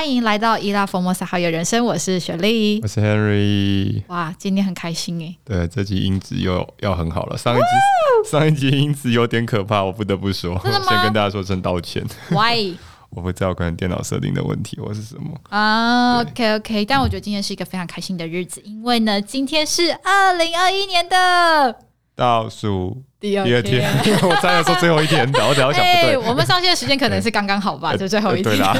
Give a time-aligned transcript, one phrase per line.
[0.00, 4.02] 欢迎来到伊拉佛摩萨好友人生，我是雪莉，我是 Henry。
[4.06, 5.36] 哇，今天很开心哎！
[5.44, 7.36] 对，这集音质又要很好了。
[7.36, 12.02] 上一集上一集音质有点可怕，我不得不说，先跟大家说声道歉。
[12.30, 12.76] Why？
[13.12, 16.20] 我不知道可能电脑设定的问题或是什么啊。
[16.20, 21.76] Uh, OK OK，但我觉得今天是一个非常开心的日子，因为呢，今天是二零二一年的
[22.20, 23.02] 倒数。
[23.18, 28.56] 第二天，第二天 我差点说最后一天的，我只要想不对、欸，我们上线的时间可能是刚刚好吧，欸、就最后一天。
[28.56, 28.74] 对啦，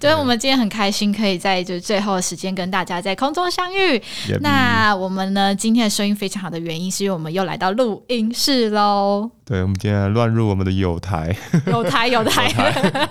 [0.00, 4.00] 所 以我们今天很开心，可以在就最后的时间跟大家在空中相遇。
[4.40, 9.30] 那我们呢，今天的声音非常好的原因，是因为我们又来到录音室喽。
[9.44, 11.34] 对，我们今天乱入我们的友台，
[11.66, 12.52] 友台友台，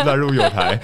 [0.05, 0.77] 乱入友台。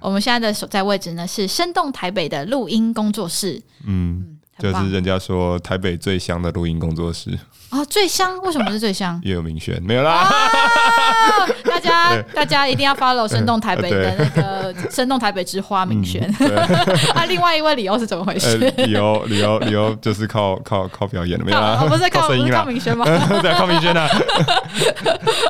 [0.00, 3.60] 我们现在的所在位置呢，是生动台北的录音工作室。
[3.86, 7.38] 嗯，就是人家说台北最香的录音工作室。
[7.70, 8.38] 哦，最香？
[8.42, 9.20] 为什么是最香？
[9.24, 11.48] 叶有明轩没有啦、啊。
[11.64, 16.32] 大家 大家一定要 follow 生动台北的那个生动台北之花明轩。
[16.38, 16.56] 嗯、
[17.14, 18.56] 啊，另外一位理由是怎么回事？
[18.76, 21.80] 理由理由理由就是靠靠靠表演的，没有啦。
[21.82, 23.04] 哦、不是靠声音啦，靠明轩吗？
[23.42, 24.08] 对，靠明轩的。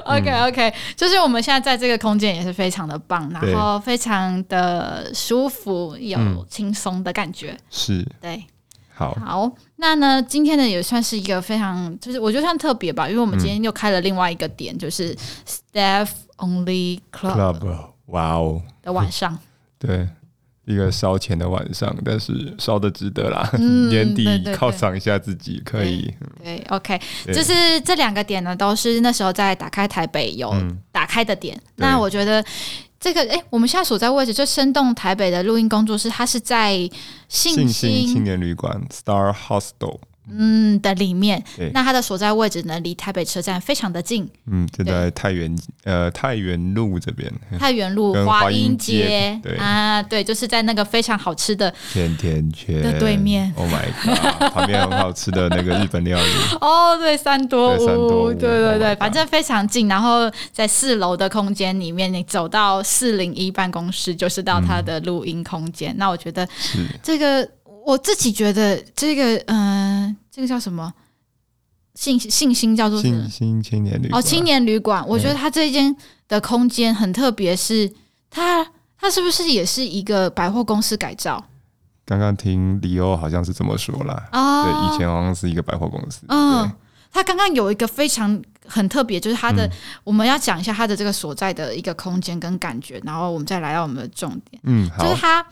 [0.06, 7.54] OK OK，就是我们现在在这个空间也是非常的棒，然后非常的舒服，有轻松的感觉。
[7.68, 8.42] 是，对。
[8.96, 15.12] 好，好，那呢，今天呢也算是一个非常，就是我觉得算特别吧，因为我们今天又开了另外一个点，嗯、就是
[15.44, 18.62] Staff Only Club，哇哦。
[18.82, 19.36] 的晚上，
[19.80, 20.08] 对，
[20.64, 27.34] 一个烧钱的晚上，但是烧的值得啦，嗯、年底犒赏一下自己可以，对，对，OK，对。
[27.34, 30.54] 就是这两个点呢，都是那时候在打开台北有
[30.92, 32.44] 打开的点，嗯、那我觉得。
[32.98, 36.76] 这个哎，我们现在所在位置就生动台北的录音工作室，它是在
[37.28, 39.98] 信心青年旅馆 Star Hostel。
[40.30, 41.42] 嗯的里面，
[41.72, 44.28] 那它的所在位置呢，离台北车站非常的近。
[44.46, 45.54] 嗯，就在太原
[45.84, 47.30] 呃太原路这边。
[47.58, 53.52] 太原路华阴街，对啊，对，就是在那个非常好吃的甜甜圈的对面。
[53.56, 56.30] Oh my god， 旁边很好吃的那个日本料理。
[56.60, 59.88] 哦，对，三多屋，对对对，反正非常近。
[59.88, 65.92] 然后在四楼的空间里面，你走到四零一办公室，就是到它的录音空间。
[65.92, 66.48] 嗯、那我觉得
[67.02, 67.48] 这个。
[67.84, 70.92] 我自己觉得这个，嗯、呃，这个叫什么？
[71.94, 75.06] 信信心叫做信心青年旅馆哦，青年旅馆。
[75.06, 75.94] 我觉得它这间
[76.26, 77.88] 的空间很特别，是
[78.28, 78.66] 它
[78.98, 81.44] 它是不是也是一个百货公司改造？
[82.04, 84.28] 刚刚听李欧好像是这么说啦。
[84.32, 86.22] 哦，对，以前好像是一个百货公司。
[86.26, 86.68] 嗯，
[87.12, 89.70] 它刚刚有一个非常很特别，就是它的，嗯、
[90.02, 94.60] 我们要讲一下它的这个所在的一个空间跟感觉，然后我们再来到我们的重点。
[94.64, 95.46] 嗯，就是他。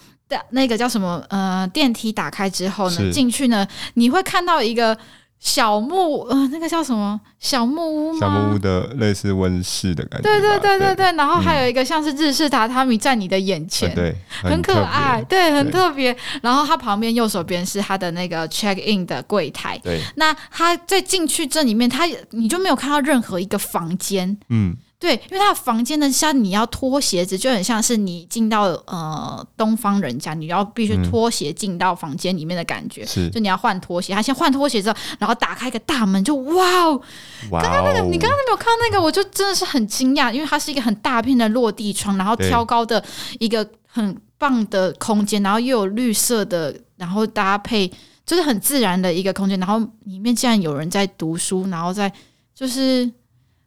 [0.50, 1.22] 那个叫什么？
[1.28, 4.96] 呃，电梯打开之后呢，进去呢，你会看到一个
[5.40, 7.20] 小木，呃，那个叫什么？
[7.40, 8.18] 小木屋吗？
[8.20, 10.28] 小木屋的类似温室的感觉。
[10.28, 11.12] 对对对对对。
[11.12, 16.16] 然后还有一个像是日式榻榻米在你的眼前，嗯、对，很，很可爱，对，很特别。
[16.40, 19.76] 然后它旁边右手边是它的那个 check in 的柜台。
[19.78, 20.00] 对。
[20.14, 24.38] 那它在进去这里面，它你就没有看到任何一个房间。
[24.48, 24.76] 嗯。
[25.02, 33.04] 对，因为他的房间呢，像你要脱鞋子，就很像是你进到呃东方人家，你要必须脱鞋进到房间里面的感觉。
[33.04, 37.02] 是，就你要换拖鞋，他先换拖鞋之后，然后打开一个大门，就哇哦！
[37.50, 43.04] 刚刚那个，你刚刚没有看到那个，我就真的是很惊讶，因为它是一个很大片的落地窗，然后挑高的
[43.40, 47.92] 一个很棒的空间，然后又有绿色的，然后搭配
[48.24, 52.12] 就是很自然的一个空间，然后里面竟然有人在读书，然后在
[52.54, 53.10] 就是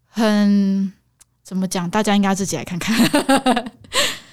[0.08, 0.94] 很。
[1.46, 1.88] 怎么讲？
[1.88, 3.72] 大家应该自己来看看。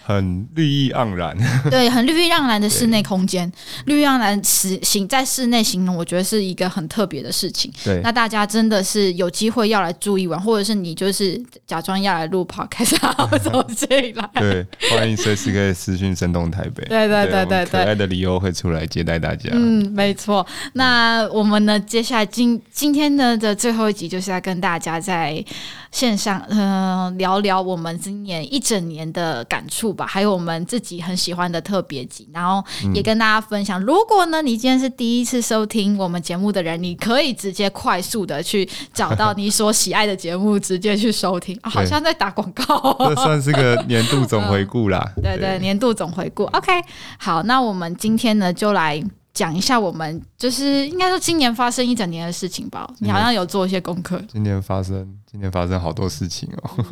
[0.04, 1.36] 很绿意盎然，
[1.70, 3.50] 对，很绿意盎然的室内空间，
[3.86, 7.72] 绿意盎然行在室内形容，我觉得是一个很特别的事情。
[7.84, 14.28] 对，那大家真的是有机会要来住一晚，或者是你就是假装要来录 podcast，然后走进来。
[14.40, 16.84] 对，欢迎随时可以私讯生动台北。
[16.86, 19.50] 对对对对对，可爱的理由会出来接待大家。
[19.52, 20.44] 嗯，没错。
[20.72, 21.78] 那我们呢？
[21.78, 25.44] 接下来今今天呢的最后一集，就是要跟大家在
[25.90, 29.91] 线上嗯、呃、聊聊我们今年一整年的感触。
[29.92, 33.80] 吧，还有我们自己很喜欢的特别集，然后也跟大家分享。
[33.80, 41.58] 嗯、如果呢，你今天是第一次收听我们节目的人，你可以直接快速的去找到你所喜爱的节目， 直接去收听。
[41.62, 45.12] 啊、好像在打广告，这算是个年度总回顾啦。
[45.22, 46.44] 对对，年度总回顾。
[46.44, 46.72] OK，
[47.18, 49.02] 好，那我们今天呢，就来
[49.34, 52.88] 讲一下我们就是应该说今年发生一整年的事情吧。
[52.98, 54.20] 你好像有做一些功课。
[54.28, 56.84] 今年发生，今年发生好多事情哦。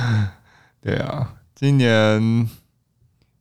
[0.82, 1.32] 对啊。
[1.58, 2.46] 今年，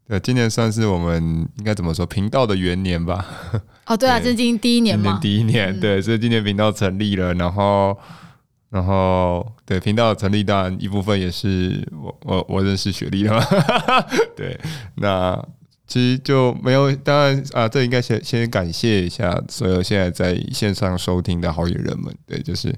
[0.08, 1.22] 对，今年算是我们
[1.58, 3.26] 应该怎么说频道的元年吧？
[3.86, 5.20] 哦，对啊， 这是今年第一年嘛。
[5.22, 7.98] 今年第一年，对，所以今年频道成立了，然后，
[8.70, 13.46] 然后对频道成立，当然一部分也是我我我认识雪莉的嘛。
[14.34, 14.58] 对，
[14.96, 15.38] 那
[15.86, 22.16] 其实就没有，当然啊，这应该先先感谢一下所有现在在线上收听的好友人们。
[22.26, 22.74] 对，就是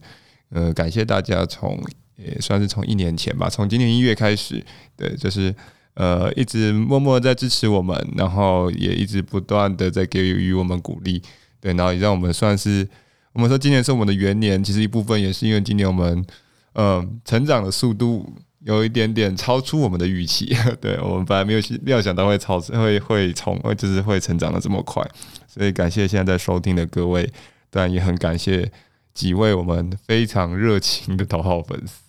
[0.49, 1.79] 呃，感谢大家从
[2.17, 4.63] 也算是从一年前吧，从今年一月开始，
[4.95, 5.55] 对，就是
[5.93, 11.21] 呃一直默默在支持我们，然后也一直不断的在给予我们鼓励。
[11.59, 12.87] 对，然后也让我们算是。
[13.33, 16.25] 我们说今年是我们的元年，其实一部分也是因为今年我们，
[16.73, 18.27] 嗯、成长的速度
[18.61, 20.55] 有一点点超出我们的预期。
[20.81, 25.07] 对，我们本来没有料想到会超会会从就是会成长的这么快，
[25.47, 27.31] 所以感谢现在在收听的各位，
[27.69, 28.71] 当然也很感谢
[29.13, 32.01] 几位我们非常热情的头号粉丝，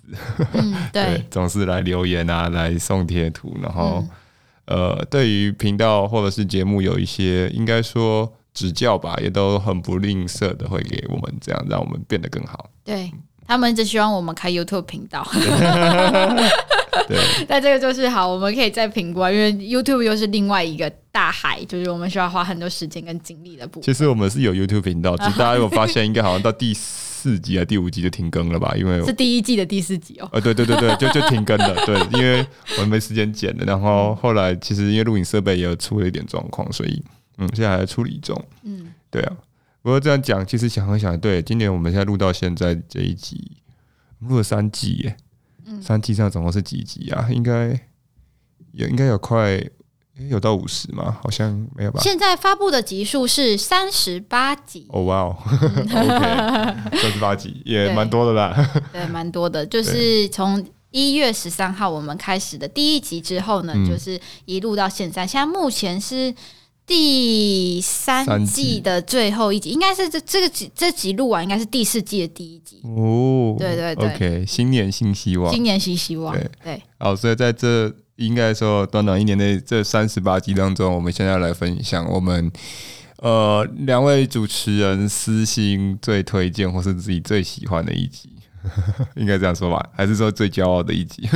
[0.55, 4.05] 嗯，对，对，总是来留言啊，来送贴图，然后、
[4.67, 8.33] 嗯、呃，对于频道或者是节目有一些应该说。
[8.55, 12.69] 指教吧，也都很不吝啬的会给我们这样，让我们变得更好。
[12.83, 13.09] 对，
[13.47, 15.25] 他们只希望我们开 YouTube 频道。
[17.07, 17.17] 对，
[17.47, 23.83] 那这个就是好，我们可以再评估啊，因为 YouTube 又是另外一个大海，就是我们需要花很多时间跟精力的部分。
[23.85, 27.08] 其实我们是有 YouTube 频道，只是大家有发现，应该好像到第四
[27.41, 28.75] 集啊、第五集就停更了吧？
[28.77, 30.29] 因为是第一季的第四集哦。
[30.33, 31.75] 呃，对对对对，就 就停更了。
[31.87, 37.03] 对，因为我们没时间剪了，然后后来其实因为录影设备也有出了一点状况，所以。
[37.41, 38.37] 嗯，现在还在处理中。
[38.65, 39.37] 嗯，对啊。
[39.81, 43.53] 不过这样讲，其实想一想，对，今年我们现在录到现在这一集，
[44.19, 45.17] 录了三季耶。
[45.65, 47.29] 嗯，三季上总共是几集啊？
[47.31, 47.69] 应该
[48.73, 49.65] 也应该有快
[50.29, 51.19] 有到五十吗？
[51.23, 52.01] 好像没有吧。
[52.03, 54.87] 现在发布的集数是三十八集。
[54.91, 58.55] 哦哇哦， OK，三十八集也蛮多的啦。
[58.93, 59.65] 对，蛮多的。
[59.65, 66.35] 就是从一月十三号我们开始的第一集之后呢，嗯、就是一路到现在，现在目前是。
[66.89, 73.55] 第三季的最后一集，应该是这这个集这集录完，应该是第四季的第一集哦。
[73.59, 76.35] 对对对，OK，新年新希望，新年新希望。
[76.35, 82.51] 对对，好，所以在这应该说短短一年内这三十八集当中，我们现在来分享我们
[83.19, 88.29] 呃两位主持人私心最推荐或是自己最喜欢的一集。
[89.17, 91.29] 应该这样说吧，还是说最骄傲的一集？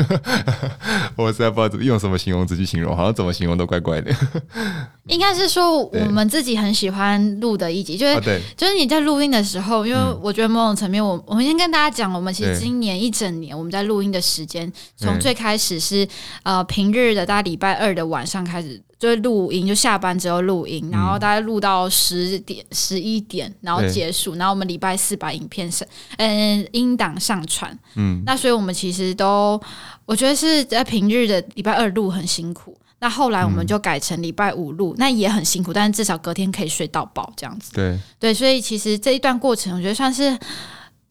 [1.16, 4.14] 我实在不知道用什么形容词去形容，好像怎么形容都怪怪的。
[5.06, 8.20] 应该是说我们自己很喜欢录的一集，就是、啊、
[8.56, 16.06] 就是你在录音的时候，因为我觉得某种层面，我我们先跟大家讲，我们其实今年一整年我们在录音的时间，从最开始是
[16.44, 18.80] 呃平日的大概礼拜二的晚上开始。
[19.02, 25.84] 就是录音，就下班之后录音，然后大概录到十点、十一点，然后结束，然后我们礼拜四把影片上，
[26.18, 27.76] 嗯，音档上传。
[27.96, 29.60] 嗯，那所以我们其实都，
[30.06, 37.72] 我觉得是在平日的礼拜二录很辛苦，那后来我们就改成礼拜五录，那也很辛苦，但是至少隔天可以睡到饱这样子。
[37.72, 40.38] 对对，所以其实这一段过程，我觉得算是。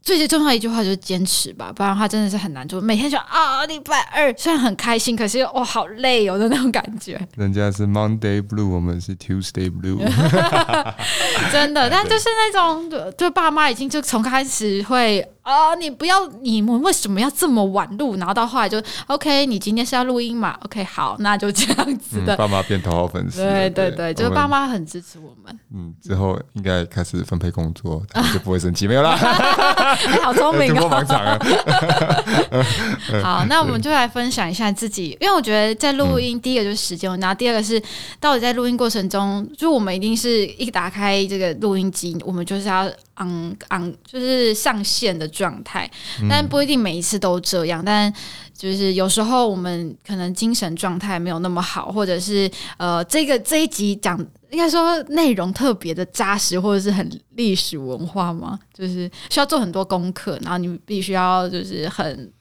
[0.03, 2.81] 最最重要一句话就是坚持吧，不然的话真的是很难做。
[2.81, 7.19] 每天就啊，礼拜二虽然很开心，可是哇，好累哦的那种感觉。
[7.35, 9.99] 人家是 Monday Blue，我们是 Tuesday Blue。
[11.51, 15.27] 真的，但就是那种，就，就爸妈已经就从开始会。
[15.43, 15.73] 啊！
[15.75, 18.15] 你不要，你们为什么要这么晚录？
[18.17, 22.35] 然后到后来就 OK，你今天是要录音嘛？OK，好，那就这样子的。
[22.35, 23.41] 嗯、爸妈变头号粉丝。
[23.43, 25.59] 对对对，就是爸妈很支持我们。
[25.73, 29.17] 嗯，之后应该开始分配工作，他们就不会生气，没有啦。
[30.13, 30.87] 你好聪明哦！
[30.87, 31.39] 忙场啊。
[33.23, 37.81] 好，那我们就来分享一下自己，因为我觉得在录音，第一个就是时间，然后第二个是
[38.19, 42.87] 到底在录音过程中，就我们一定是一打开这个录音机，我们就是要。
[43.15, 45.89] 昂昂，就是上线的状态，
[46.29, 47.83] 但不一定每一次都这样。
[47.83, 48.13] 但
[48.53, 54.19] 就是有时候我们可能精神状态没有那么好，或者是呃，这个这一集讲
[54.51, 62.31] 应该说内容特别的扎实，或者是很历史文化嘛，就是需要做很多功课，然后你必须要就是很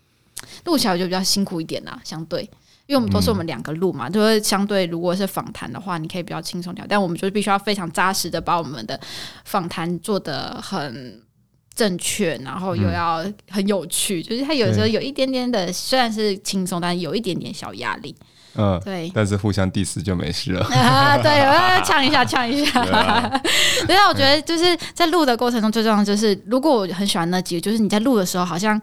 [0.64, 2.50] 录起来就比较辛苦一点啦，相对。
[2.86, 6.84] 因为我们都是我们两个录嘛，就是相对如果是访谈的话，你可以比较轻松点。
[6.90, 8.98] 但我们就必须要非常扎实的把我们的
[9.44, 11.22] 访谈做得很
[11.80, 14.22] 正确，然后又要很有趣。
[14.22, 18.14] 就是它有时候有一点点的，虽然是轻松，但是有一点点小压力。
[18.56, 21.16] 嗯，对，但是互相 diss 就没事了 啊。
[21.16, 22.84] 对，我要呛一下，呛一下。
[22.84, 23.40] 对 啊，
[23.86, 28.78] 所以我觉得就是在录的过程中，最重要就是，如果我很喜欢那集，就是你在录的时候，好像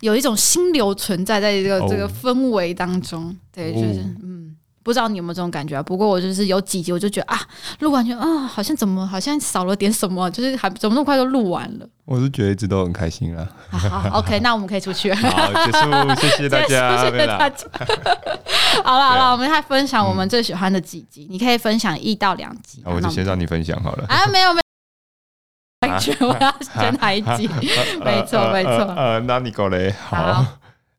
[0.00, 3.34] 有一种心流存在在这个这个氛围当中。
[3.50, 4.51] 对，就是嗯。
[4.82, 5.82] 不知道你有没有这种感觉啊？
[5.82, 7.40] 不过我就是有几集，我就觉得啊，
[7.80, 11.86] 录完就啊，好像怎么好像少了点什么，就是还怎么那么快就录完了。
[12.04, 13.48] 我是觉得一直都很开心啊。
[13.70, 15.12] 好， OK，那我们可以出去。
[15.14, 17.66] 好，结束，谢谢大家， 谢谢大家。
[18.84, 22.82] 好了好了，我们来分享我们最喜欢的几集，你可以分享一到两集。
[22.84, 24.04] 那我就先让你分享好了。
[24.08, 24.62] 啊，没有没有。
[25.88, 27.48] 完全，我要选哪一集？
[28.04, 28.70] 没错，没错。
[28.96, 30.44] 呃，那你过来好。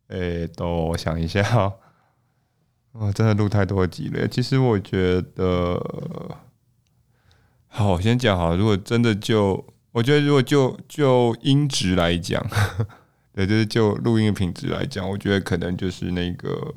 [0.10, 1.42] 诶，都我想一下，
[2.94, 4.28] 我真的录太多集了。
[4.28, 5.78] 其实我觉得，
[7.68, 8.56] 好，我先讲好。
[8.56, 12.46] 如果真的就，我觉得如果就就音质来讲，
[13.34, 16.74] 对，就是就录音的品质来讲，我觉得可能就是那个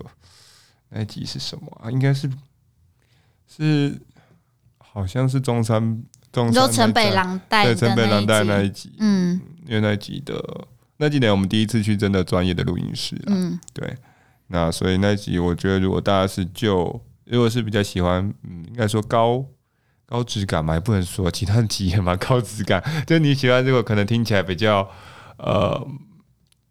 [0.88, 1.90] 那一集是什么啊？
[1.90, 2.30] 应该是
[3.46, 4.00] 是，
[4.78, 10.66] 好像是中山中山城北狼带对城北狼带那一集，嗯，因为那一集的。
[10.98, 13.94] 那几年我们第一次去真的专业的录音室，嗯，对，
[14.48, 19.44] 那所以那一集我觉得如果大家是就如果是比较喜欢，嗯，应该说高
[20.06, 24.88] 高质感嘛，也不能说其他的集也蛮高质感，就你喜欢这个可能听起来比较
[25.38, 25.86] 呃，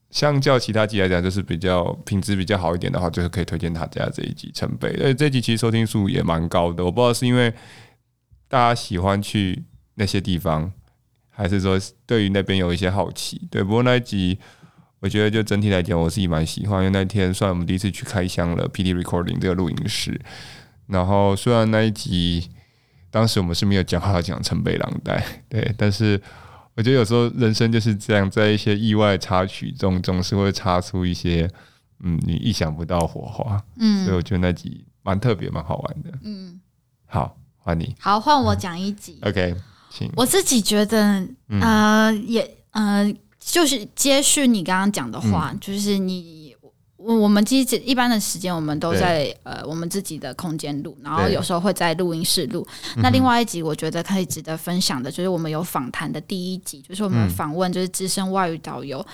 [0.10, 7.53] 相较其他集来讲就是比较品质比较好一点的话，就是可以推荐他家这一集城北，而且这集其实收听数也蛮高的，我不知道是因为
[8.48, 9.63] 大家喜欢去
[9.96, 10.72] 那些地方。
[11.38, 13.62] 还是说对于那边有一些好奇，对。
[13.62, 14.39] 不过那一集，
[15.05, 16.83] 我觉得就整体来讲，我自己蛮喜欢。
[16.83, 20.19] 因为那天算我们第一次去开箱了 PD Recording 这个录音室。
[20.88, 22.50] 然后虽然那一集
[23.12, 25.71] 当时我们是没有讲好讲城北狼带，对。
[25.77, 26.19] 但是
[26.74, 31.47] 我觉得有时候人生就是这样，在一些意外插曲中，总是会插出一些
[32.00, 33.63] 嗯你意想不到火花。
[33.77, 34.03] 嗯。
[34.05, 36.09] 所以我觉得那集蛮特别，蛮好玩的。
[36.24, 36.59] 嗯。
[37.05, 37.95] 好，换你。
[38.00, 39.19] 好，换我讲一集。
[39.21, 39.55] 嗯、OK。
[40.15, 41.25] 我自己觉得，
[41.62, 46.55] 呃，也呃，就是接续你刚刚讲的话，嗯、就是你
[46.97, 52.65] 我我们其实一般的时间，我们都在呃我们自己的空间录，然后有时候会在录音室录。
[52.97, 59.05] 那另外一集，我觉得可以值得分享的，就是我们有访谈的第一集，就是我们访问就是资深外语导游。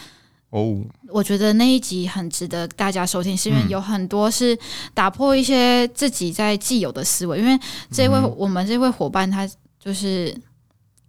[0.51, 4.57] 哦，我觉得那一集很值得大家收听，是因为有很多是
[4.93, 7.59] 打破一些自己在既有的思维，因为
[7.91, 9.45] 这位我们这位伙伴他
[9.77, 10.33] 就是。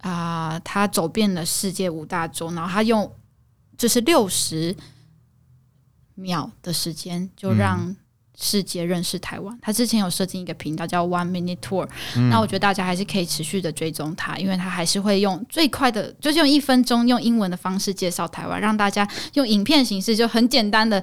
[0.03, 3.09] 啊、呃，他走遍了世界五大洲，然后他用
[3.77, 4.75] 就是六十
[6.15, 7.95] 秒的时间就让
[8.37, 9.55] 世界认识台湾。
[9.55, 21.01] 嗯、他之前有设定一个频道叫 One Minute Tour，、嗯、那我觉得大家还是可以持续的追踪他，因为他还是会用最快的，就是用一分钟用英文的方式介绍台湾，让大家用影片形式就很简单的。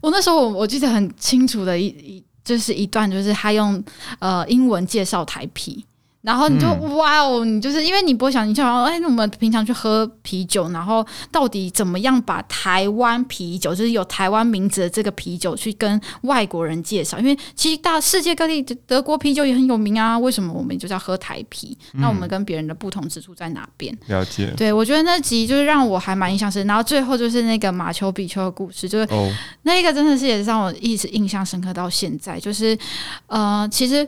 [0.00, 3.82] 我那时候我我记得很清楚的一一就是一段，就是他用
[4.18, 5.84] 呃英文介绍台啤。
[6.22, 17.18] 然后你就、嗯、哇哦，你就是因为你不会想，你就想哎，那我们平常去喝啤酒，然后到底怎么样把台湾啤酒，就是有台湾名字的这个啤酒，去跟外国人介绍？
[17.18, 21.74] 因为其实大世界各地德国啤酒也很有名啊，为什么我们就是要喝台啤？
[21.94, 23.96] 嗯、那我们跟别人的不同之处在哪边？
[24.08, 24.52] 了解。
[24.56, 26.66] 对，我觉得那集就是让我还蛮印象深。
[26.66, 32.38] 然后最后就是那个马丘比丘的故事，就是、哦、那个真的是也是让我一直印象深刻到现在。
[32.38, 32.78] 就是
[33.26, 34.06] 呃，其实。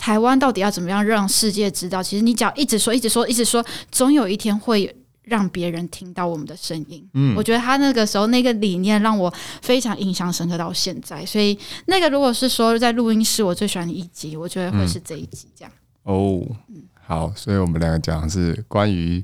[0.00, 2.02] 台湾到底要怎么样让世界知道？
[2.02, 7.06] 其实你只要一直说，一直说，一直说，总有一天会让别人听到我们的声音。
[7.12, 9.30] 嗯，我觉得他那个时候那个理念让我
[9.60, 11.24] 非常印象深刻到现在。
[11.26, 15.72] 所以那个如果是说在录音室，我最喜欢的一集，我觉得会是这一集这样。
[16.06, 16.56] 嗯、哦，
[17.06, 19.22] 好，所以我们两个讲是关于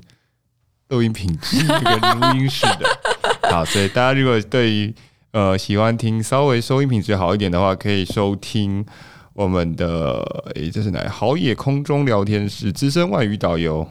[0.89, 3.49] 录音品质这个录音室的。
[3.49, 4.93] 好，所以大家如果对于
[5.31, 8.85] 呃喜欢听稍微收音品质好一点的话，可以收听。
[9.37, 11.07] 我们的诶，这是哪？
[11.07, 13.87] 好野空中聊天室资深外语导游。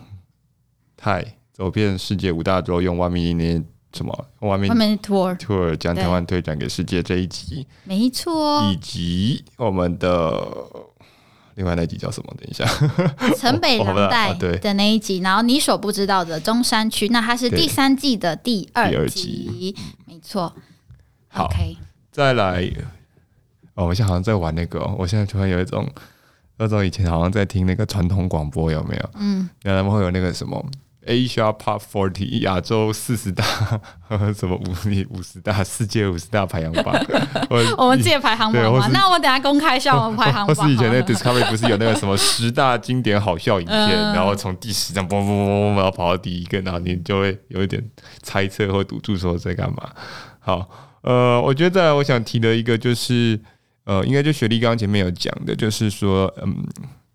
[0.96, 3.62] 泰走遍世界五大洲，用 One Minute
[3.92, 8.60] 什么？One Minute Tour Tour 将台湾推展给世界这一集，没错。
[8.72, 10.36] 以及我们的
[11.54, 12.34] 另外那一集叫什么？
[12.36, 12.66] 等一下，
[13.38, 19.76] 城北廊带的那一集，然后你所不知道的中山区，那它是第三季的第二集，
[20.06, 20.52] 没错。
[21.28, 21.48] 好
[22.10, 22.68] 再来。
[23.76, 25.88] 哦，我现在好像在玩那个、哦，我现在突然有一种，
[26.58, 29.10] 那种以前好像在听那个传统广播，有没有？
[29.18, 30.64] 嗯，然后他们会有那个什么
[31.06, 33.44] Asia Pop Forty 亚洲四十大，
[34.34, 36.92] 什么五五十大世界五十大排行榜，
[37.76, 38.88] 我们自己排行榜吗？
[38.90, 40.56] 那我等下公开一下我们排行榜。
[40.56, 47.80] 或是以前那个 Discovery 不是有那个什么十大经典好笑影片，嗯、然后从第十这样嘣嘣嘣嘣，然后跑到第一个，然后你就会有一点
[48.22, 49.90] 猜测或赌注说在干嘛。
[50.40, 50.68] 好，
[51.02, 53.38] 呃，我觉得我想提的一个就是。
[53.86, 56.66] 呃，应该就雪莉刚刚前面有讲的，就是说，嗯，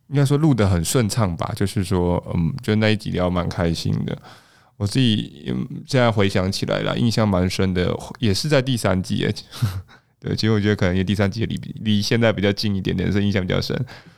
[0.08, 4.18] 应该说录得很顺畅吧，就是说，嗯，就那一集聊蛮开心的。
[4.78, 5.54] 我自己
[5.86, 9.36] 现在回想起来了，印象蛮深的，也是在第三季诶。
[10.20, 13.76] 对，其实我觉得可能也第三季离离现在比较近一点点，所以印象比较深。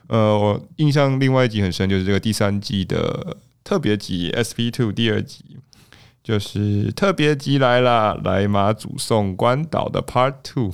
[0.07, 5.43] 呃，我印象另外一集很深，就是这个第三季的特别集 SP Two 第二集，
[6.23, 10.71] 就是特别集来了，来马祖送关岛的 Part Two。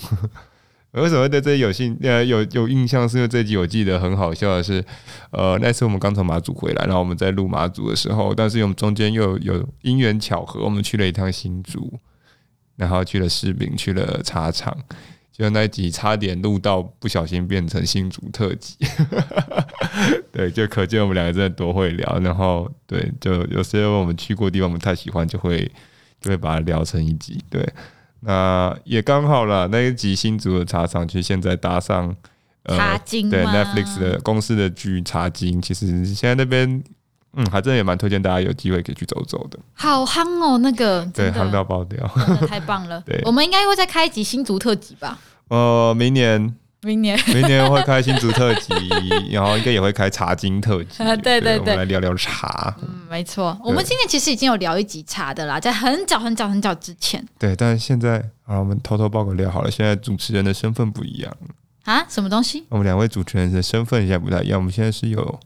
[0.93, 3.08] 为什么对这有兴呃有有印象？
[3.08, 4.84] 是因为这集我记得很好笑的是，
[5.29, 12.00] 呃，那次我们刚从马祖回来，然后我们在录马祖的时候，但是我们中间又有，因缘巧合，我们去了一趟新竹，
[12.75, 14.75] 然后去了士林，去了茶厂，
[15.31, 18.75] 就那一集差点录到不小心变成新竹特辑。
[20.34, 22.19] 对，就可见我们两个真的多会聊。
[22.19, 25.72] 然后对，就有时候我们去过地方，我们太喜欢，就会
[26.19, 27.39] 就会把它聊成一集。
[27.48, 27.63] 对。
[28.21, 32.15] 那也刚好了，那一集新竹的茶厂，其实现在搭上
[32.63, 36.83] 呃，茶金对 Netflix 的公司的剧《茶经》，其实现在那边
[37.33, 39.57] 嗯，还真的也蛮推荐大家有机会可以去走走的。
[39.73, 42.05] 好夯哦，那个对，夯到爆掉，
[42.47, 43.01] 太棒了。
[43.07, 45.19] 对，我们应该会再开一集新竹特辑吧？
[45.49, 46.55] 呃，明年。
[46.81, 48.74] 明年，明年会开新竹特辑，
[49.31, 50.98] 然后应该也会开茶经特辑。
[51.21, 52.74] 对对对，我们来聊聊茶。
[52.81, 57.21] 嗯，没错，我们今天其实已经有聊一集茶的啦，在很早很早很早之前。
[57.38, 61.36] 对，但是现在啊，我们偷偷爆个料好了，现在主持人的身份不一样
[61.83, 62.05] 啊？
[62.07, 62.63] 什么东西？
[62.69, 65.39] 我们两位主持人的身份现在不太一样，我们现在是有。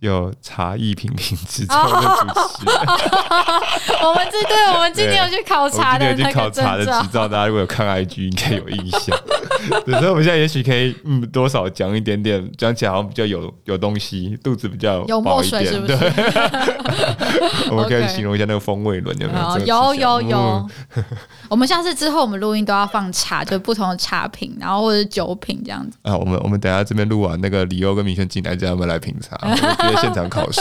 [0.00, 2.76] 有茶艺品评执照的主持人，
[4.00, 9.18] 我们这对，我们今天有去考察的那个考察的执照，大家如果有看 IG 应该有印象。
[9.86, 15.94] 所以我们现在也许可以，嗯，多少讲一点点，讲起来好像比较有有东西，肚子比较有墨水，是不是？
[17.70, 19.34] 我们可以形容一下那个风味轮有没
[19.66, 19.66] 有？
[19.66, 20.68] 有有有。
[21.48, 25.96] 我们下次之后，我们录音都要放茶，就不同的茶品，然后或者是酒品这样子。
[26.02, 29.36] 啊，我们我们等下这边录完，那个李欧跟明轩进来，叫他们来品茶。
[29.78, 30.60] 在现场考试。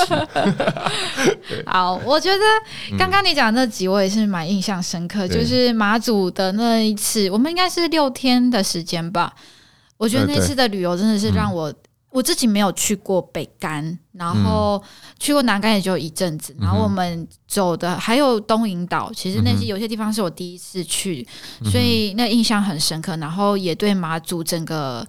[1.66, 2.40] 好，我觉得
[2.98, 9.34] 刚刚你讲那几我也是蛮印象深刻，嗯、就是马祖的那一次，我们应该是六天的时间吧。
[9.98, 11.76] 我觉得那次的旅游真的是让我，嗯、
[12.12, 14.82] 我自己没有去过北干，然后
[15.20, 21.28] 去过南干也就一阵子，然后我们走的还有东引岛，其实那些有些地方是我第一次去，
[21.66, 25.06] 所以那印象很深刻，然后也对马祖整个。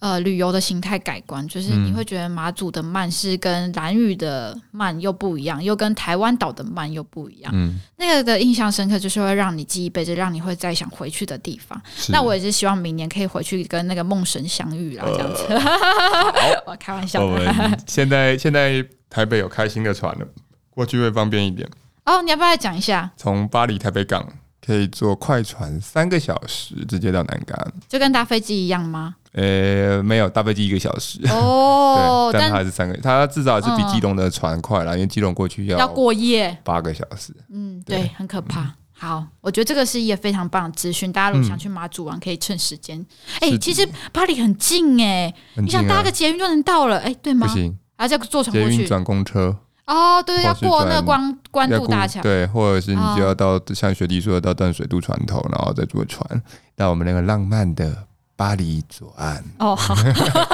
[0.00, 7.50] 呃，旅游的形态改观，就是你会觉得马祖的慢是跟兰屿的慢又不一样，又跟台湾岛的慢又不一样。
[7.52, 11.80] 嗯，那个的印象深刻，就是会让你记一辈子，让你会再想回去的地方。
[12.10, 15.42] 那我也是希望明年可以回去跟那个梦神相遇啦，这样子。
[15.48, 17.24] 呃、 我开玩笑。
[17.24, 20.26] 我们现在现在台北有开新的船了，
[20.70, 21.68] 过去会方便一点。
[22.04, 23.10] 哦，你要不要来讲一下？
[23.16, 24.26] 从巴黎台北港
[24.64, 29.16] 可以坐快船三个小时，直接到南竿，就跟搭飞机一样吗？
[29.32, 31.20] 呃、欸，没有，搭飞机一个小时。
[31.30, 36.56] 哦， 对，但它还是三个，它至少是比基隆的船快啦，嗯、因为基隆过去要要过夜。
[36.64, 38.62] 八个小时，嗯，对，对很可怕。
[38.62, 42.98] 嗯、好，我觉得这个是一个非常棒的资讯，大家如果想去马祖玩，可以趁时间。
[43.40, 47.46] 哎、嗯欸，其实巴黎很近哎、欸，啊、你想搭个捷运就能到了，哎、欸，对吗？
[47.46, 49.56] 不行，还要再坐船过去，转公车。
[49.88, 56.42] 哦，对，要过那个关关渡大桥，对，或者是你就要到、哦、像学弟说的到淡水渡船头，然后再坐船
[56.76, 58.07] 到我们那个浪漫的。
[58.38, 59.96] 巴黎左岸哦，好，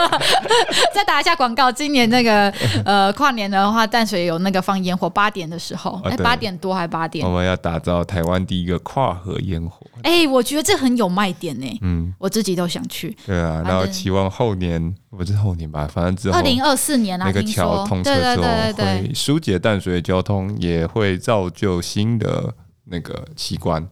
[0.94, 1.70] 再打一下广告。
[1.70, 2.48] 今年那个
[2.82, 7.26] 呃跨年的话，淡水有那个放烟火，八点的时候，哎、哦，八点多还八点？
[7.26, 9.86] 我们要打造台湾第一个跨河烟火。
[10.02, 11.78] 哎，我觉得这很有卖点呢。
[11.82, 13.14] 嗯，我自己都想去。
[13.26, 18.46] 对啊，然后期望后年不是后年吧，反正之后二零二四年啊，那个桥通车之后
[18.78, 22.54] 会疏解淡水的交通，也会造就新的
[22.86, 23.86] 那个奇观。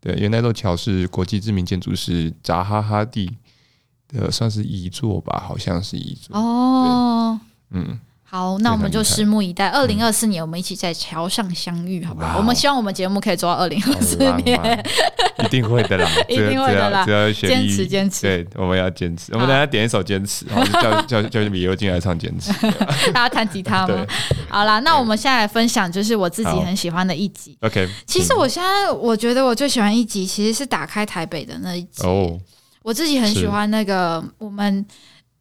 [0.00, 3.36] 对，因为那座桥是国际知名建筑师扎哈哈蒂
[4.08, 6.36] 的，算是遗作吧，好像是遗作。
[6.36, 8.00] 哦，嗯。
[8.30, 9.68] 好，那我们就拭目以待。
[9.68, 12.36] 二零二四年，我们一起在桥上相遇，好不好？
[12.36, 14.84] 我们希望我们节目可以做到二零二四年，
[15.42, 17.06] 一定会的啦， 一定会的啦。
[17.06, 19.32] 只要坚持坚持，对，我们要坚持。
[19.32, 20.44] 我们等下点一首《坚持》，
[20.82, 22.52] 叫叫叫米优进来唱《坚持》，
[23.12, 24.06] 大家弹吉他吗？
[24.50, 27.56] 好啦，那我们现在来分享，就是我自己很喜欢的一集。
[27.62, 32.06] OK，其实我现在我觉得我最喜欢一集，其实是打开台北的那一集。
[32.06, 32.38] 哦，
[32.82, 34.84] 我自己很喜欢那个我们，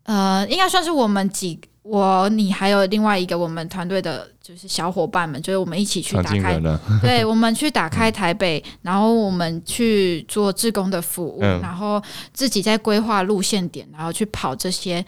[0.04, 1.60] 呃，应该算是我们几。
[1.88, 6.60] 我、你还有另外一个我们团队的，就是小伙伴们，就是我们一起去打开，
[7.02, 12.02] 对，我们去打开台北，嗯、然后我们去做志工的服务，嗯、然后
[12.34, 15.06] 自己在规划路线点，然后去跑这些。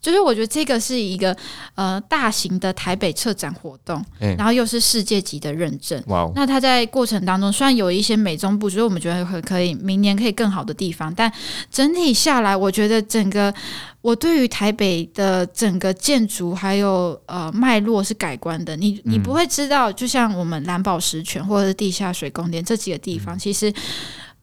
[0.00, 1.36] 就是我觉得这个是一个
[1.74, 6.00] 呃大型的台北策展活动，欸、然后又是世界级的认证。
[6.06, 6.32] 哇哦！
[6.36, 11.30] 那它在过程当中虽然有一些美中不足，所以我们觉得很可以，明年可以更好的地方，但
[11.70, 13.52] 整体下来，我觉得整个
[14.00, 18.76] 我对于台北的整个建筑还有呃脉络是改观的。
[18.76, 23.72] 你你不会知道，就像我们蓝宝石泉或者是地下水宫殿这几个地方，嗯、其实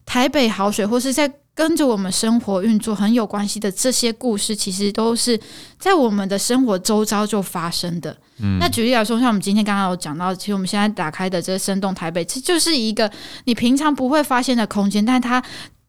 [0.06, 1.32] 台北好水或是在。
[1.60, 5.38] 跟着我们生活运作很有关系的这些故事，其实都是
[5.78, 8.16] 在我们的生活周遭就发生的。
[8.38, 13.12] 嗯，那举例来说，像我们今天刚刚有讲到，其实我们现在打开的这个生动台北，这就是一个
[13.44, 15.44] 你平常不会发现的空间，但它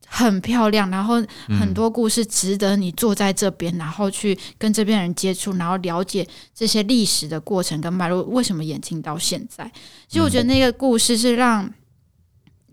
[0.09, 1.23] 很漂亮，然后
[1.61, 9.71] 很多故事值得你坐在这边，嗯、然后去跟这边人接触，然后了解这些历史的过程跟脉络，为什么演进到现在。
[10.09, 11.73] 其实我觉得那个故事是让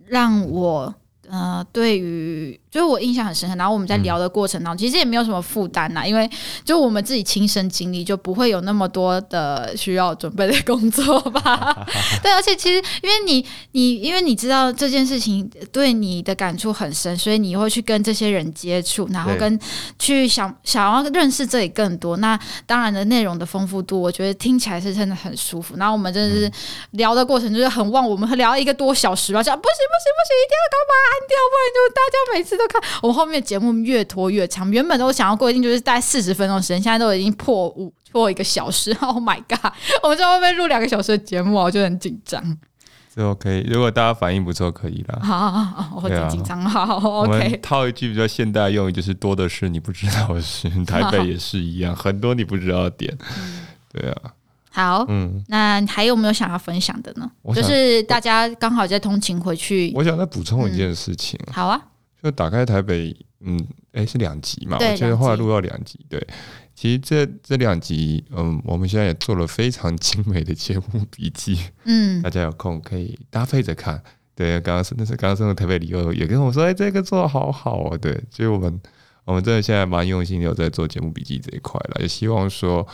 [0.07, 0.95] 让我。
[1.29, 3.55] 呃，对于，就是我印象很深刻。
[3.55, 6.29] 然后我们在聊的过程当中，嗯、其实也没有什么负担呐，因为
[6.63, 11.85] 就我们自己亲身经历，就不会有那么多的需要准备的工作吧。
[12.23, 19.59] 对，而且其实因为你，你因为你知道这件事情对你的感触很深，所以你会去跟这些人接触，然后跟
[19.99, 22.17] 去想想要认识这里更多。
[22.17, 25.75] 那当然的内容的丰富度，我觉得听起来是真的很舒服。
[25.77, 26.51] 然后我们真的是
[26.91, 30.93] 聊的过程就是很旺我们聊一个多小时吧，讲不行不行不行，一定要干嘛？
[31.27, 34.69] 掉，不然就大家每次都看我们后面节目越拖越长。
[34.71, 38.91] 原本都想要规定就是大概四十分钟时间，现在都已经破五破一个小时。
[39.01, 39.71] Oh my god！
[40.03, 42.57] 我们在外面录两个小时的节目，我就很紧张。
[43.15, 45.19] 这 OK，如果大家反应不错，可以了。
[45.23, 46.61] 好好好，我会很紧张。
[46.63, 47.31] 好，OK。
[47.31, 50.69] 我们套一句比较现代用语，就是多的是你不知道的事。
[50.85, 53.17] 台北也是一样，很多你不知道的点。
[53.91, 54.33] 对啊。
[54.77, 57.27] 好，嗯，那还有没有想要分享的呢？
[57.55, 61.39] 就是大家刚好在通勤回去，我想再补充一件事情。
[61.47, 61.83] 嗯、好啊，
[62.21, 63.59] 就打开台北，嗯，
[63.93, 64.77] 哎、欸，是两集嘛？
[64.77, 65.99] 对我觉得后来录到两集。
[66.07, 66.23] 对，
[66.75, 73.99] 其实这这两集，嗯，我们现在也做了非常精美的节目笔记，嗯，大家有空可以搭配着看。
[74.35, 77.97] 对，刚刚是那是刚刚说的台北理由也跟我说，哎、欸，这个做的好好啊。
[77.97, 78.79] 对，所以我们
[79.27, 82.87] 我们真的现在蛮用心的有在做节目笔记这一块了，也希望说。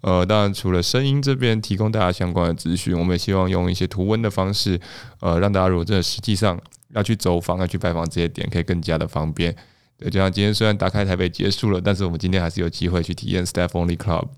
[0.00, 4.80] 呃，当然，除了声音这边提供大家相关的资讯，我们也希望用一些图文的方式，
[5.18, 6.56] 呃，让大家如果真的实际上
[6.94, 9.52] 要去走访、要去拜访这些点，可以更加的方便。
[9.98, 14.28] 对，就像今天虽然打开台北结束了，但是我们今天还是有机会去体验 Staff Only Club，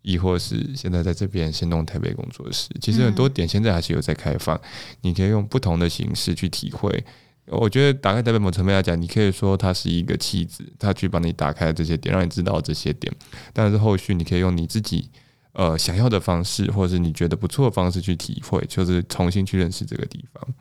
[0.00, 2.70] 亦或是现在在这边先弄台北工作室。
[2.80, 4.62] 其实很多点现在还是有在开放，嗯、
[5.02, 7.04] 你可以用不同的形式去体会。
[7.46, 13.12] 我觉得打开台北某层面来讲，你可以说它是一个棋子，它去帮你打开这些点，让你知道这些点。
[13.52, 15.10] 但是后续你可以用你自己
[15.52, 20.54] 呃想要的方式，或者是你觉得不错的方式去体会，就是重新去认识这个地方。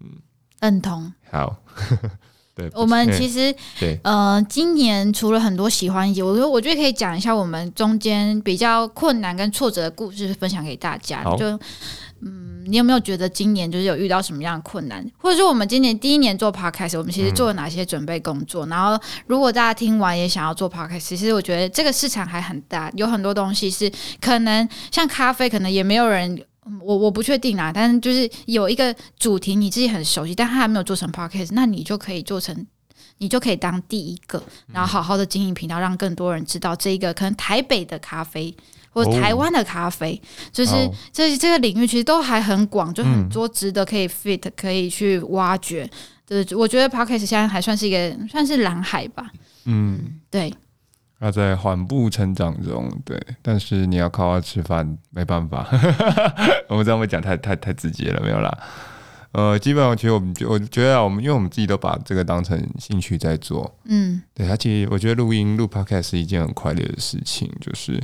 [0.00, 0.10] 嗯，
[0.60, 1.10] 认同。
[1.30, 1.56] 好，
[2.54, 11.24] 对，我们其实对呃，今年除了很多喜欢我觉得我觉得可以讲一下我们中间比较困难跟挫折的故事，分享给大家。
[11.24, 11.58] 好就
[12.26, 18.64] 嗯，你有没有觉得今年就是有遇到什么样的困难，或者说我们今年第一年做 podcast，我们其实做了哪些准备工作？
[18.64, 26.42] 嗯、然后如果大家听完也想要做 podcast，其实我觉得这个市场还很大，有很多东西是可能像咖啡，可能也没有人，
[26.80, 27.70] 我我不确定啊。
[27.74, 32.66] 但是就是有一个主题你自己很熟悉，但他还没有做成 podcast，那你就可以做成，
[33.18, 38.56] 你就可以当第一个，然后好好的经营频道，让更多人知道这一个可能台北的咖啡。
[38.94, 45.86] 或台湾的咖啡，哦、就是这这个领域其实都还很广，就很多值得可以 fit、嗯、可以去挖掘。
[46.26, 49.30] 就是我觉得 Podcast 现在还算是一个算是蓝海吧。
[49.66, 50.54] 嗯，对。
[51.20, 55.66] 它在缓步成长中，对，但是你要靠它吃饭，没办法。
[56.68, 58.58] 我们这样会讲太太太直接了，没有啦。
[59.32, 63.74] 呃，基本上其实我们觉我觉得啊，我们因为我们自己都把这个当成兴趣在做。
[63.84, 67.98] 嗯，对，而且我觉得录音录 Podcast 是一件很快乐的事情，就是。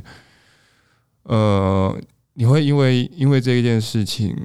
[1.23, 1.95] 呃，
[2.33, 4.35] 你会因为因为这一件事情，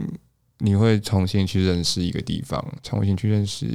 [0.58, 3.66] 你会重新去认识一个地方，重新去认识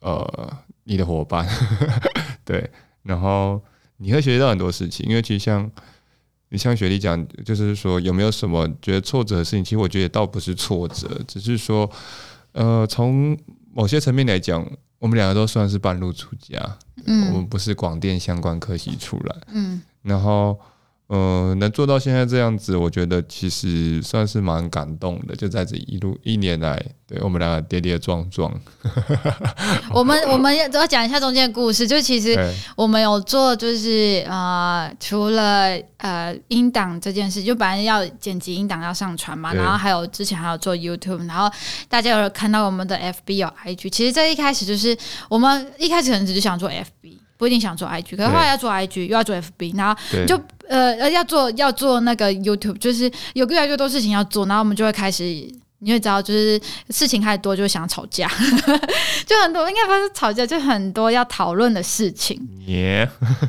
[0.00, 1.48] 呃你的伙伴，
[2.44, 2.68] 对，
[3.02, 3.62] 然后
[3.98, 5.08] 你会学习到很多事情。
[5.08, 5.70] 因为其实像
[6.48, 9.62] 你像雪莉讲，就是说有没有什么觉得挫折的事情？
[9.64, 11.88] 其实我觉得倒不是挫折，只是说
[12.52, 13.38] 呃从
[13.72, 14.68] 某些层面来讲，
[14.98, 20.58] 我们两个都算是半路出家，嗯，我们不是广电相关科系出来，嗯，然后。
[21.06, 25.36] 呃，能做到现在这样子，我觉得其实算是蛮感动的。
[25.36, 28.50] 就在这一路一年来，对我们两个跌跌撞撞。
[29.92, 31.86] 我们我们要要讲一下中间的故事。
[31.86, 32.34] 就其实
[32.74, 41.54] 我们有做，就是呃，除了呃音档这件事，就本来要剪辑音档要上传嘛，然后还有之前还有做 YouTube，然后
[41.86, 43.90] 大家有看到我们的 FB 有 IG。
[43.90, 44.96] 其实这一开始就是
[45.28, 47.18] 我们一开始可能只是想做 FB。
[47.36, 55.24] 不一定想做 IG，可是后来要做 IG，又要做 FB，然后就呃要做要做那个 YouTube，就是有越来越多事情要做，然后我们就会开始，
[55.80, 58.26] 你会知道，就是事情太多，就会想吵架，
[59.26, 62.40] 就很多应该不是吵架，就很多要讨论的事情。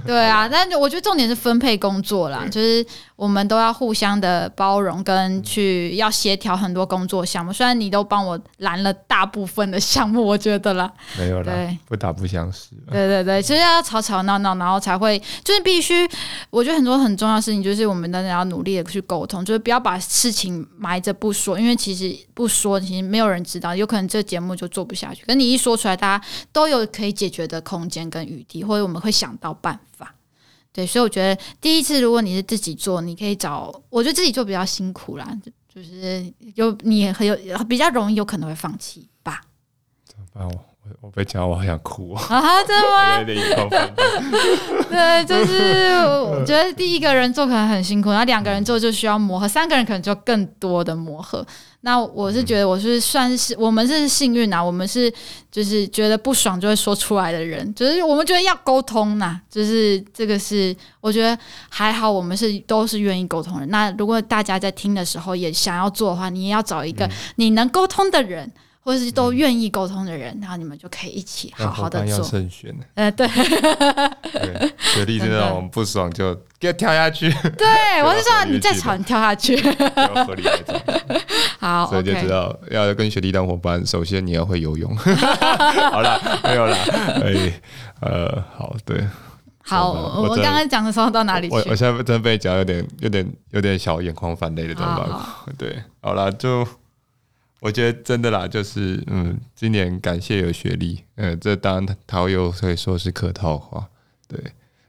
[0.05, 7.53] 对啊，但我觉得重点是分配工作啦，就是我们都要互相的包容，跟去要协调很多工作项目。
[7.53, 12.75] 虽然你都帮我拦了大部分的项目，我觉得啦，没有啦，对，不打不相识。
[12.91, 16.07] 对对对，其实要吵吵闹闹，然后才会，就是必须。
[16.49, 25.23] 我觉得很多很重要的事情，就是我们真的要努力的去沟通，就是不要把事情埋着不说，因为其实不说，其实没有人知道，有可能这个节目就做不下去。
[25.25, 30.13] 可你一说出来，大家都有可以解决的空间跟余地，或者我们会想到办法。
[30.75, 35.25] 对，所以我觉得第一次如果你是自己做，你可以找，我觉得自己做比较辛苦啦，
[35.73, 37.33] 就是有你很有
[37.69, 39.41] 比较容易有可能会放弃吧。
[40.05, 40.74] 怎么办？
[41.01, 42.21] 我我被讲，我好想哭啊！
[42.29, 43.89] 啊，真的吗？
[44.89, 51.45] 对，就是 我觉得第一个人做可能很辛苦，然后两个人做就需要磨合，三个人可能就更多的磨合。
[51.81, 55.11] 那我是觉得我是算是我们是幸运啊，我们是
[55.51, 61.37] 就是觉得不爽就会说出来的人，就是我们觉得要沟通呐，就是这个是我觉得
[61.69, 63.65] 还好，我们是都是愿意沟通的。
[63.67, 68.51] 那如果大家在听的时候也想要做的话，你也要找一个你能沟通的人。
[68.85, 72.17] 或者是都愿意沟通的人，嗯，然后你们就可以一起好好的做。
[72.17, 72.71] 要慎选。
[72.93, 73.27] 呃，对。
[73.27, 77.27] 对，学弟真的我们不爽就给他跳下去。
[77.57, 77.67] 对，
[78.05, 79.55] 我是说你再吵，你跳下去。
[79.57, 80.43] 合理
[81.59, 84.95] 好，所以就知道要跟学弟当伙伴，首先你要会游泳。
[85.91, 86.75] 好了，没有了。
[87.23, 87.59] 哎，
[88.01, 89.03] 呃，好，对。
[89.63, 91.55] 好，我们刚刚讲的时候到哪里去？
[91.55, 95.55] 我我现在真的被讲有点、有点、有点小眼眶泛泪的，怎么办？
[95.57, 96.63] 对，好了就。
[97.65, 103.89] 我觉得真的啦，就是嗯，今年感谢有学历，嗯，这当然他又可以说是客套话，
[104.27, 104.39] 对。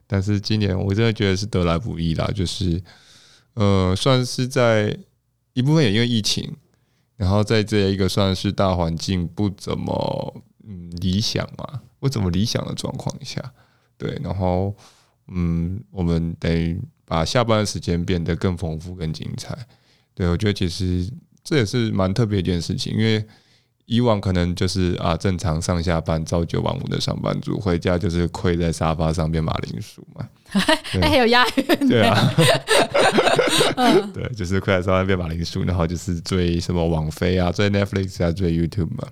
[0.07, 2.79] 但是今年我真的觉得是得来不易啦，就是
[3.55, 4.95] 呃，算是在
[5.55, 6.55] 一部分也因为疫情，
[7.17, 13.43] 然后在这一个算是大环境不怎么嗯理想嘛，不怎么理想的状况下，
[13.97, 14.21] 对。
[14.23, 14.77] 然后
[15.29, 19.57] 嗯，我们等于把下班的时间变得更丰富、更精彩。
[20.15, 21.11] 对，我觉得其实。
[21.47, 23.25] 这也是蛮特别一件事情，因为
[23.85, 30.29] 以往可能就是啊，正常上下班朝九晚五的上班族，回家就是跪在沙发上变马铃薯嘛，
[31.01, 32.35] 还有押韵，对啊，
[34.13, 39.07] 对，就是跪在沙发上变马铃薯，然后就是追什么网飞啊，追 Netflix 啊，追 YouTube 嘛。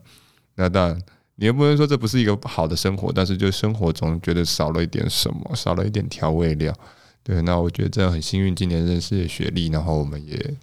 [0.56, 1.02] 那当然，
[1.36, 6.74] 你也不能说这不是一个好的生活，但是就生活中觉得少了一点什么，少了一点调味料。
[7.22, 10.54] 对，那我觉得真的很幸运，今年认识雪莉，然后我们也。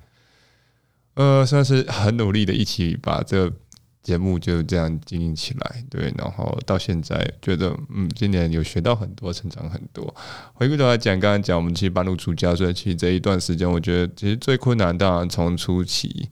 [1.15, 3.55] 呃，算是很努力的，一起把这个
[4.01, 10.15] 节目就这样经营起来，对，然后到现在觉得，嗯，今年有学到很多，成长很多。
[10.53, 16.29] 回过头来讲，刚刚讲我们其实半路出家，所以其实这一段时间，我觉得其实最困难，当然从初期，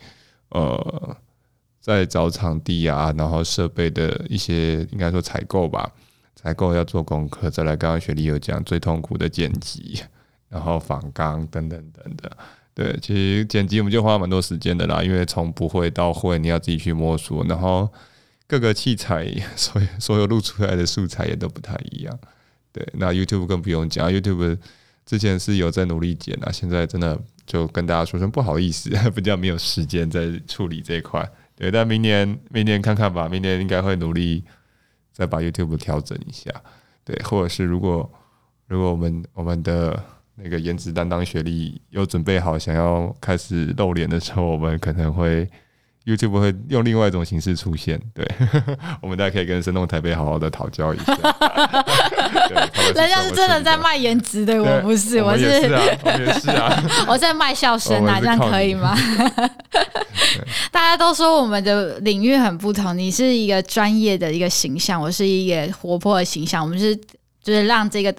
[0.49, 1.17] 呃，
[1.81, 5.91] 在找场地啊，然后设备的一些应该说采购吧，
[6.35, 10.01] 采购要做功课，再来刚刚学历有讲最痛苦的剪辑，
[10.47, 12.31] 然后访纲等等等等。
[12.79, 17.91] 对，其实剪辑我们就花蛮多时间的啦，因为从不会到会，你要自己去摸索，然后
[18.47, 22.19] 各个器材， 所有所有录出来的素材也都不太一样。
[22.71, 24.57] 对，那 YouTube 更不用讲，YouTube
[25.05, 31.29] 之前是有在努力剪啊，现在真的就跟大家说声不好意思， 比较没有时间在处理这一块。
[31.57, 34.45] 对，但明年明年看看吧，明年应该会努力
[35.11, 36.49] 再把 YouTube 调整一下。
[37.03, 38.09] 对，或者是如果
[38.67, 40.01] 如果我们我们的。
[40.41, 45.47] 那个颜值担当学历有准备好，想要开始露脸的时候，我们可能会
[46.05, 47.99] YouTube 会用另外一种形式出现。
[48.13, 48.25] 对，
[49.01, 51.13] 我们大家可以跟生动台北好好的讨教一下。
[52.95, 55.45] 人家是真的在卖颜值的，我不是，我是，
[57.07, 58.97] 我在卖笑声啊，这样可以吗？
[60.71, 66.97] 大家都说我们的领域很不同，你是一个专业的一个形象，我是一个活泼的形象，我们是。
[67.49, 68.13] 就是让这个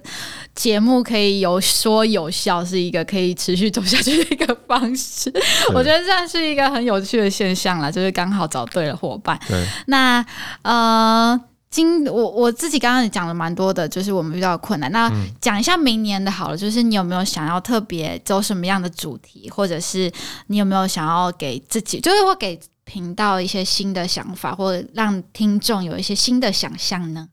[0.53, 5.31] 节目可以有说有笑，是一个可以持续走下去的一个方式。
[5.73, 9.39] 我觉得这样是一个很有趣的现象啦，就是刚好找对了伙伴。
[9.47, 10.23] 对，那
[10.63, 11.39] 呃，
[11.69, 14.91] 今我我自己刚刚也讲了蛮多的，就是我们遇到的困难。
[14.91, 20.11] 那讲一下明年的好了，就是你有没有想要特别走什么样的主题，或者是
[20.47, 27.29] 你有没有想要给自己，就是会给频道一些新的想法，或者让听众有一些新的想象呢？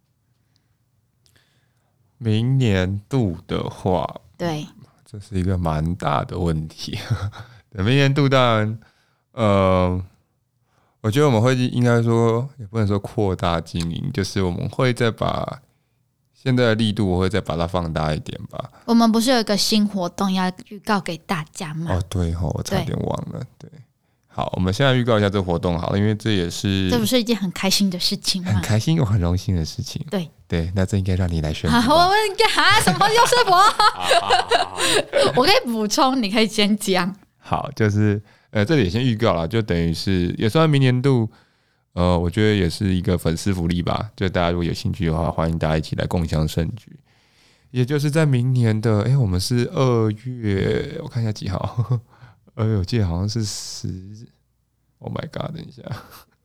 [2.18, 4.66] 明年度的话，对，
[5.04, 6.98] 这是一个蛮大的问题。
[7.72, 8.78] 明年度当然，
[9.33, 10.04] 呃，
[11.00, 15.61] 我觉得我们会应该说，也不能说扩大经营，就是我们会再把
[16.35, 18.70] 现在的力度，我会再把它放大一点吧。
[18.85, 21.92] 我们不是有一个新活动要预告给大家吗？
[21.94, 23.40] 哦，对哦，我差点忘了。
[23.59, 23.81] 对，对，
[24.38, 28.53] 好，我们现在预告一下这个活动好了，因为这也是这不是一件很开心的事情吗？
[28.55, 30.01] 很开心又很荣幸的事情。
[30.09, 31.77] 对对，那这应该让你来宣布。
[31.77, 32.81] 我们 干啥？
[32.81, 35.35] 什么又是我？
[35.35, 37.12] 我可以补充，你可以先讲。
[37.37, 41.29] 好，就是呃，这里也先预告了，就等于是也算明年度。
[41.94, 44.09] 呃，我觉得也是一个粉丝福利吧。
[44.14, 46.96] 就大家如果有兴趣的话，欢迎大家一起来共享盛举。
[47.72, 52.01] 也就是在明年的，哎，我们是二月，我看一下几号。
[52.58, 53.88] 哎呦，我记得好像是十。
[54.98, 55.54] Oh my god！
[55.54, 55.82] 等一下，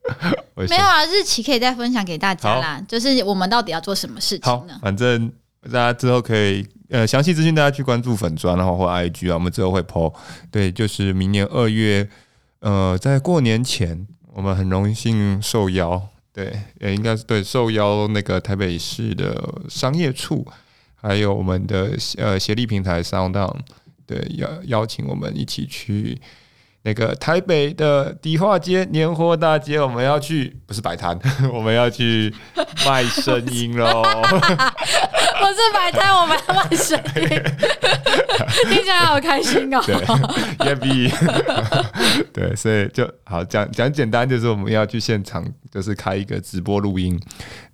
[0.54, 2.80] 没有啊，日期可以再分享给大家啦。
[2.86, 4.78] 就是我们到底要做什么事情呢？
[4.80, 10.14] 反正大家之后可以呃详细资讯，大家去关注粉砖，然后或 IG 啊，我们之后会 po。
[10.50, 12.08] 对，就是明年二月，
[12.60, 14.06] 呃，在过年前。
[14.36, 20.44] 我们很荣幸受邀，对，也应该是对受邀那个台北市的商业处，
[20.96, 23.56] 还有我们的呃协力平台 SoundOn，
[24.06, 26.20] 对，邀邀请我们一起去
[26.82, 31.18] 那个台北的迪化街年货大街，我们要去，不是摆摊，
[31.52, 32.34] 我们要去
[32.84, 34.02] 卖声音喽。
[35.36, 37.28] 不是摆摊，我们要卖声音，
[38.68, 39.80] 听起来好开心哦。
[39.84, 41.10] 对，也比
[42.32, 47.18] 对，所以就好讲讲简单，就是我们要去现场，就是开一个直播录音。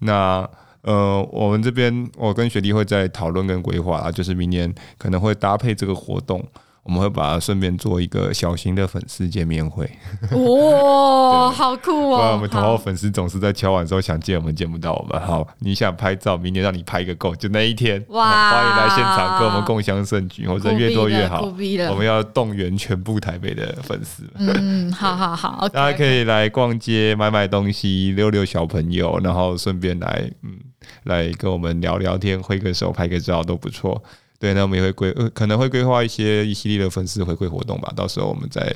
[0.00, 0.48] 那
[0.82, 6.42] 呃，我们这边我跟学弟会在讨论跟规划啊，就是明年可能会搭配这个活动。
[6.82, 9.84] 我们会把它顺便做一个小型的粉丝见面会。
[10.32, 12.16] 哇， 好酷哦！
[12.16, 15.20] 不然我们头号粉丝总是在敲碗的时候想见我们见不到我们。
[15.20, 18.02] 好，你想拍照，明年让你拍一个够，就那一天。
[18.08, 18.50] 哇！
[18.50, 21.42] 欢迎来现场跟我们共享盛举，或者越多越好。
[21.42, 24.24] 我们要动员全部台北的粉丝。
[24.36, 30.58] 嗯，好好好，大家可以来逛街买买东西，溜溜小朋友，然后顺便来嗯
[31.04, 34.02] 来跟我们聊聊天，挥个手，拍个照都不错。
[34.40, 37.92] 对，那我们也会规呃，可能会规划一些一系列的粉丝回馈活动吧。
[37.94, 38.74] 到时候我们再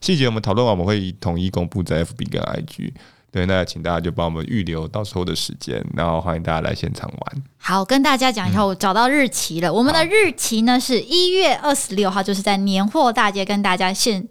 [0.00, 2.92] 细节我们讨论完，我们会统一公布在 FB 跟 IG。
[3.32, 7.42] 对，那请大家就帮我们预留到时候的时间，然后欢迎大家来现场玩。
[7.58, 9.68] 好，跟大家讲一下，我找到日期了。
[9.68, 14.28] 嗯、我们的日期呢是一月二十六号，就是在年货大街跟大家现。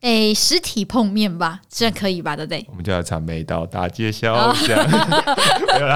[0.00, 2.36] 诶、欸，实体碰面吧，这可以吧？
[2.36, 2.64] 对不对？
[2.70, 4.78] 我们就要场没到大街小巷。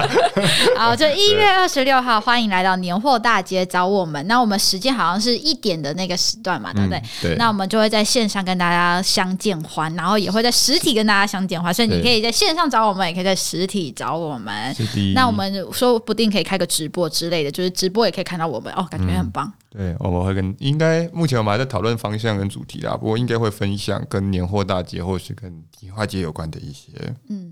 [0.75, 4.27] 好，就一月二十六号，欢迎来到年货大街找我们。
[4.27, 6.97] 那我们时间好像是一点的那个时段嘛，对不对？
[6.97, 7.35] 嗯、对。
[7.37, 11.73] 那我们就会在线上跟大家相见欢，然后也会在实体跟大家相见欢。
[11.73, 14.75] 所以你可以在线上找我们，也可以在实体找我们。
[15.15, 19.45] 那我们说不定可以开个直播之类的，就是直播也可以看到我们哦，感觉很棒。
[19.47, 26.91] 嗯对，我们会跟应该目前我们还在讨论方向跟主题啦，不过应该会分享跟年货大街或是跟迪化街有关的一些
[27.29, 27.51] 嗯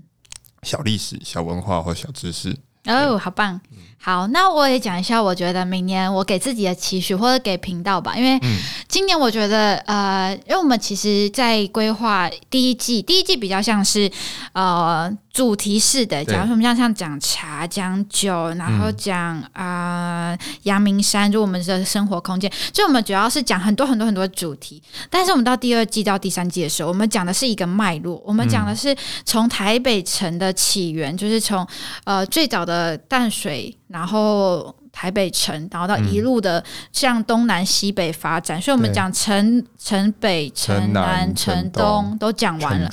[0.62, 2.56] 小历史、小文化或小知识。
[2.84, 3.60] 哦，好棒！
[3.96, 8.40] 好，那我也讲一下，我觉得明年我给自己的期许，或者给频道吧，因为
[8.88, 14.10] 今年我觉得，呃，因为我们其实，在规划第一季，第一季比较像是
[14.52, 24.82] 呃主题式的，假如说我们像像讲茶、讲酒，然后讲啊阳明山，就我们的生活空间，就我们主要是讲很多很多很多主题。
[25.08, 31.66] 但是我们到第二季到第三季的时候，我们讲的是一个脉络，我们讲的是从台北城的起源，就是从
[32.04, 33.76] 呃最早的淡水。
[33.88, 42.88] 然后台北城，然后到一路的向东南西北发展，嗯、所以我们讲城城北、城南、城东都讲完了，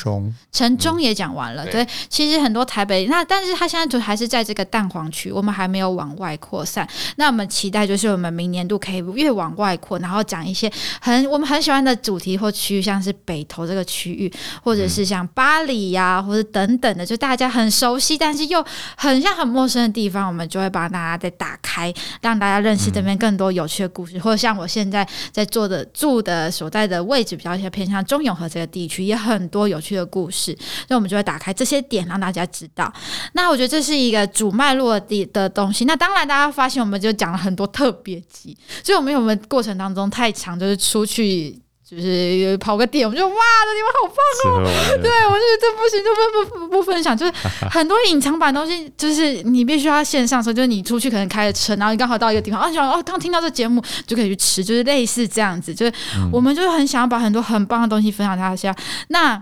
[0.52, 1.66] 城中，也讲完了。
[1.66, 6.88] 嗯、对，其实很多台北那，但是他现在就还是在这个蛋黄区，我们还没有往外扩散。
[7.18, 14.32] 那我们期待就是我们明年度可以越往外扩，然后讲一些很我们很喜欢的主题或区域，像是北投这个区域，
[14.64, 21.89] 或者是像巴黎呀、啊，或者等等的，就大家很熟悉，但是又很像很陌生的地方，我们就会把大家再打开，
[22.22, 30.56] 让大家认识这边更多有趣的故事，嗯、或者像我现在在做的住的所在的位置比较一些偏向中永和这个地区，也很多有趣的故事，
[30.88, 32.92] 所以我们就会打开这些点让大家知道。
[33.34, 35.86] 那我觉得这是一个主脉络的的东西。
[35.86, 41.60] 那当然，大家发现我们就讲了很多特别集，所以我们有没有过程当中太长，就是出去。
[41.90, 44.70] 就是跑个点，我们就哇，这地方好棒哦！
[45.02, 47.18] 对，我就这不行，就不不不不分享。
[47.18, 47.34] 就是
[47.72, 55.74] 很多隐藏版东西，就是你必须要线上说，就是你出去可能开着车，然后你刚好到一个地方，啊，想哦，刚听到这节目就可以去吃，就是类似这样子。
[55.74, 55.92] 就是
[56.32, 58.76] 我们就是很想要把很多很棒的东西分享给大家。
[59.08, 59.42] 那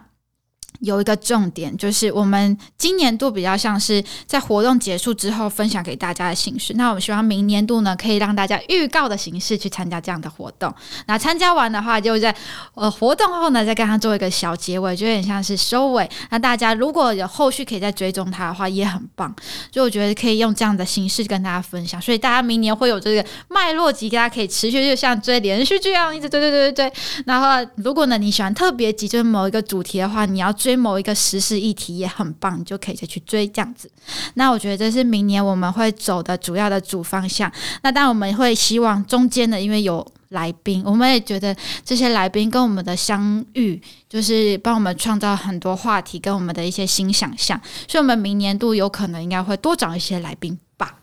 [0.81, 6.73] 有一个重点，就是我们今年度比较像是在活动结束之后分享给大家的形式。
[6.75, 10.73] 那我们希望明年度呢，可以让大家预告的形式去参加这样的活动。
[11.07, 12.35] 那参加完的话，就在
[12.75, 16.07] 呃活动后呢，再跟他做一个小结尾，就有点像是收尾。
[16.29, 19.33] 那大家如果有后续可以再追踪他的话，也很棒。
[19.71, 22.01] 所以我觉得可以用这样的形式跟大家分享。
[22.01, 26.93] 所以大家明年会有这个脉络集，大家可以持续就像追连续剧一样，一直追追追追追。
[27.25, 30.53] 然后如果呢你喜欢特别集，就是某一个主题的话，你要。
[30.57, 33.89] 追某一个时事议题也很棒，你就可以再去追这样子。
[34.33, 37.51] 那我觉得这是明年我们会走的主要的主方向。
[37.83, 41.55] 那当然我们会希望中间的，因为有来宾，我们也觉得
[41.85, 47.59] 这些来宾跟我们的相遇，就是帮我们创造很多话题跟我们的一些新想象。
[47.87, 50.99] 所以，我们明年度有可能应该会多找一些来宾吧。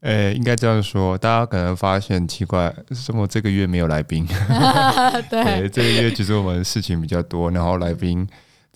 [0.00, 4.26] 诶、欸，应该这样说，大家可能发现奇怪，什么这个月没有来宾？
[5.30, 8.26] 对，对，这个月其实我们事情比较多，然后来宾。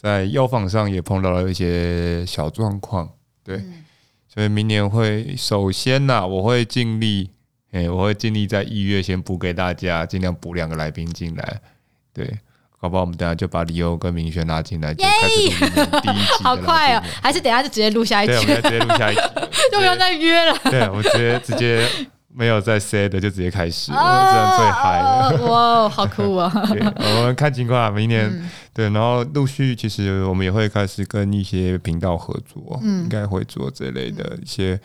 [0.01, 3.11] 在药房上也碰到了一些小状况，
[3.43, 3.85] 对，嗯、
[4.33, 7.31] 所以明年会首先呐、啊，我会尽力，
[7.73, 11.61] 哎、欸，我会尽力在一月先补给大家，尽量补两个来宾进来，
[12.15, 12.25] 对，
[12.81, 19.21] 搞不好我们等下就把李欧跟明轩拉进来，就开始录第一集，好快哦，还是等下就直接录下一集，对，我们直接录下一集，
[19.73, 21.85] 就不用再约了，对，我直接直接。
[22.31, 25.47] 没有在 say 的就直接开始，这样最嗨了。
[25.47, 26.53] 哇，好酷啊！
[26.55, 34.79] 我们看情况啊，明年、嗯、对，然后陆续其实我们也会开始跟一些频道合作，嗯、应该会做这类的一些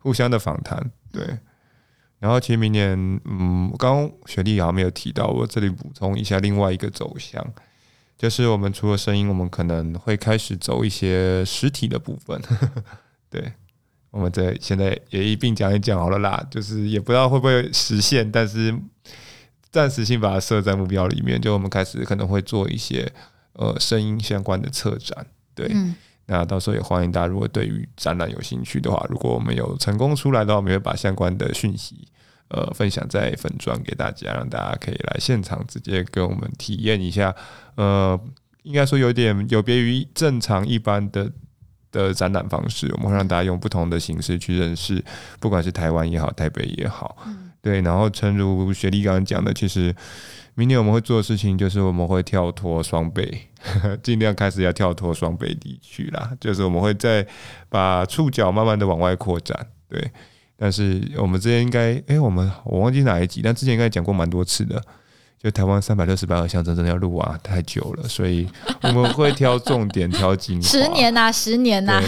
[0.00, 0.90] 互相的访谈。
[1.12, 1.24] 对，
[2.18, 2.92] 然后其实明年，
[3.24, 7.42] 嗯，刚刚雪莉好像没有提到，我这里补充一下另外一个走向，
[8.18, 12.42] 就是我们除了声音，我们可能会开始走一些实体的部分。
[13.30, 13.52] 对。
[14.10, 18.74] 我们在现在也一并讲一讲好了啦，就是也不知道会不会实现，但是
[19.70, 21.38] 暂时性把它设在目标里面。
[21.38, 23.06] 就我们开始可能会做一些
[23.52, 25.94] 呃声音相关的策展，对，嗯、
[26.24, 32.08] 那到时候也欢迎大家，如果对于展览有兴趣的话，如果我们有成功出来的话，我们会把相关的讯息
[32.48, 37.36] 呃分享在粉砖给大家，让大家可以来现场直接跟我们体验一下。
[37.74, 38.18] 呃，
[38.62, 41.30] 应该说有点有别于正常一般的。
[42.06, 45.02] 的展览方式，我们会让大家用不同的形式去认识，
[45.40, 47.80] 不管是台湾也好，台北也好，嗯、对。
[47.82, 49.94] 然后，诚如雪莉刚刚讲的，其实
[50.54, 53.48] 明年我们会做的事情，就是我们会跳脱双北，
[54.02, 56.30] 尽量开始要跳脱双北地区啦。
[56.40, 57.26] 就是我们会再
[57.68, 60.10] 把触角慢慢的往外扩展，对。
[60.56, 64.82] 但是我们之前应该，哎、欸，我们我忘记哪一集，但之前应该讲过蛮多次的。
[65.40, 68.48] 就台湾三百六十八个乡镇，真的要录啊，太久了，所以
[68.82, 70.68] 我们会挑重点，挑精华。
[70.68, 72.02] 十年呐、啊，十年呐、啊。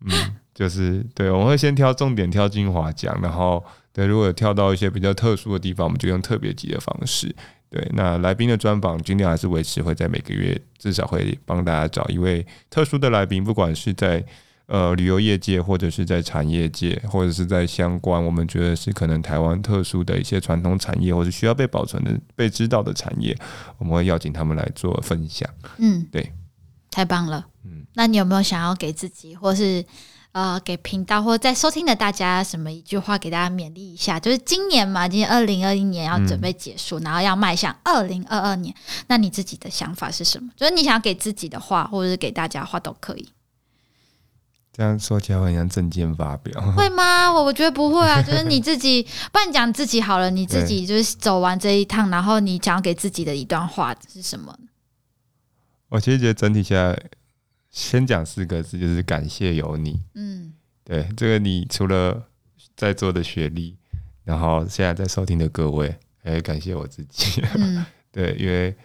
[0.00, 7.34] 嗯，就是对，我们会先挑重点，挑精华讲，然后对，如果有挑到一些比较特殊的地方，我们就用特别集的方式。
[7.68, 14.24] 对，那来宾的专访尽量还是维持会在每个月至少会帮大家找一位特殊的来宾，不管是在。
[14.66, 23.36] 呃，旅游业界或者是在产业界，或者是在相关，我们觉得是可能台湾特殊的一些传统产业，或者需要被保存的、被知道的产业，
[23.78, 25.48] 我们会邀请他们来做分享。
[25.76, 26.32] 嗯，对，
[26.90, 27.46] 太棒了。
[27.64, 29.84] 嗯，那你有没有想要给自己，或是
[30.32, 34.18] 呃给频道，或在收听的大家什么一句话，给大家勉励一下？
[34.18, 38.74] 就是今年嘛，今年二零二一年要准备结束，嗯、然后要迈向二零二二年，
[39.06, 40.50] 那你自己的想法是什么？
[40.56, 43.28] 就是你想要给自己的话，或者是给大家的话都可以。
[44.76, 47.32] 这样说起来会很像证件发表， 会吗？
[47.32, 49.02] 我我觉得不会啊， 就是你自己，
[49.32, 54.54] 不然讲自己好了，你自己就是走完这一趟，然后你讲给自己的一段话是什么？
[55.88, 57.02] 我其实觉得整体下来，
[57.70, 59.98] 先讲四个字，就是感谢有你。
[60.12, 60.52] 嗯，
[60.84, 62.24] 对，这个你除了
[62.76, 63.78] 在座的雪莉，
[64.24, 67.42] 然后现在在收听的各位，也感谢我自己。
[67.54, 68.76] 嗯， 对，因为。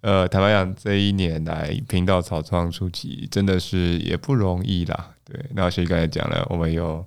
[0.00, 5.10] 呃，坦白讲，这一年来频道草创初期真的是也不容易啦。
[5.28, 7.04] 对，那雪莉刚才讲了，我们有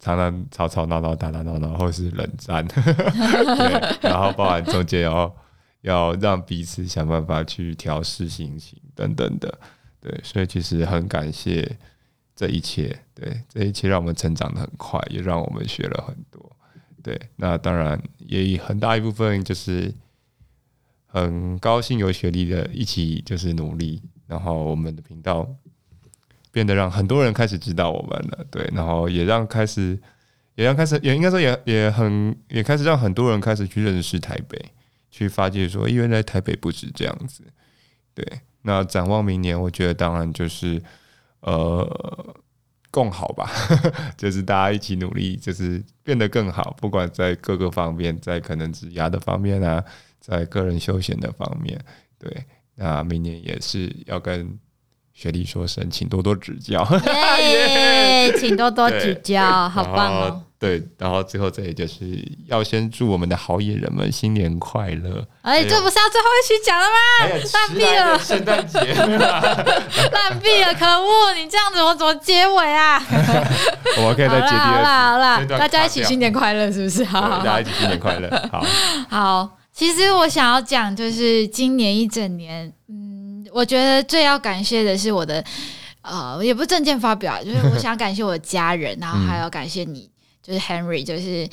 [0.00, 5.36] 常常吵吵闹闹、打打闹闹，或是冷战， 对，然后包含中间要
[5.82, 9.58] 要让彼此想办法去调试心情等等的，
[10.00, 11.78] 对，所以其实很感谢
[12.34, 16.56] 这一切，对，这一切让我们成长得很快，也让我们学了很多，
[17.02, 19.94] 对，那当然也很大一部分就是。
[21.10, 25.48] 很高兴有学历的一起就是努力，然后我们的频道
[26.58, 29.96] 变得让很多人开始知道我们了，对，然后也让开始
[30.56, 34.60] 也让开始也应该说也也很也开始让很多人开始去认识台北，
[35.08, 37.44] 去发觉说原来台北不止这样子，
[38.12, 38.26] 对。
[38.62, 40.82] 那展望明年，我觉得当然就是
[41.42, 42.34] 呃
[42.90, 43.48] 共好吧，
[44.18, 49.84] 就是大家一起努力，就是变得更好，不管在各个方面，在可能职涯的方面啊。
[50.20, 51.80] 在个人休闲的方面，
[52.18, 52.44] 对，
[52.74, 54.58] 那明年也是要跟
[55.20, 56.86] 雪莉说声，请多多指教。
[57.42, 60.42] 耶，请多多指教，好棒哦！
[60.60, 62.04] 对，然后最后这里就是
[62.46, 65.26] 要先祝我们的好野人们新年快乐。
[65.42, 66.96] 哎，这不是要最后一期讲了吗？
[67.52, 71.34] 烂毙了，圣诞节， 烂毙了，可恶！
[71.34, 73.02] 你这样子我怎么结尾啊？
[73.98, 74.56] 我们可以再结尾。
[74.56, 77.02] 好啦好啦，大家一起新年快乐，是不是？
[77.02, 78.30] 好，大家一起新年快乐。
[78.52, 78.64] 好，
[79.10, 79.50] 好。
[79.70, 83.07] 其实我想要讲，就是今年一整年，嗯，
[83.52, 85.44] 我觉得最要感谢的是我的，
[86.02, 90.10] 呃，也不是证件发表，就是我 想感谢我的家人，然后还要感谢你，
[90.42, 91.48] 就是 Henry，就是。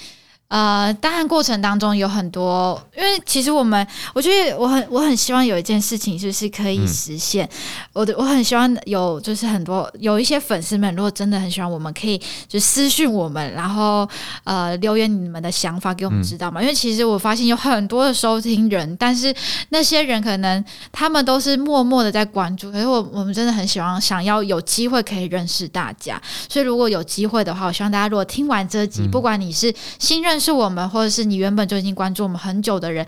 [0.56, 7.50] 呃，当然过程当中有很多，因为其实我们，我觉得我很我很希望有一件事情就是可以实现，嗯、
[7.92, 14.08] 我的我很希望有就是很多有一些粉丝们，如果真的很喜欢我们，可以就私讯我们，然后
[14.46, 16.62] 呃留言你们的想法给我们知道嘛。
[16.62, 19.36] 嗯、因为其实我发现有很多的收听人，但是
[19.72, 30.45] 那些人可能他们都是默默的在关注，可是我我们真的很喜欢想要有机会可以认识大家，所以如果有机会的话，我希望大家如果听完这集，嗯、不管你是新认识。
[30.46, 33.04] 是我们，或者是你原本就已经关注我们很久的人，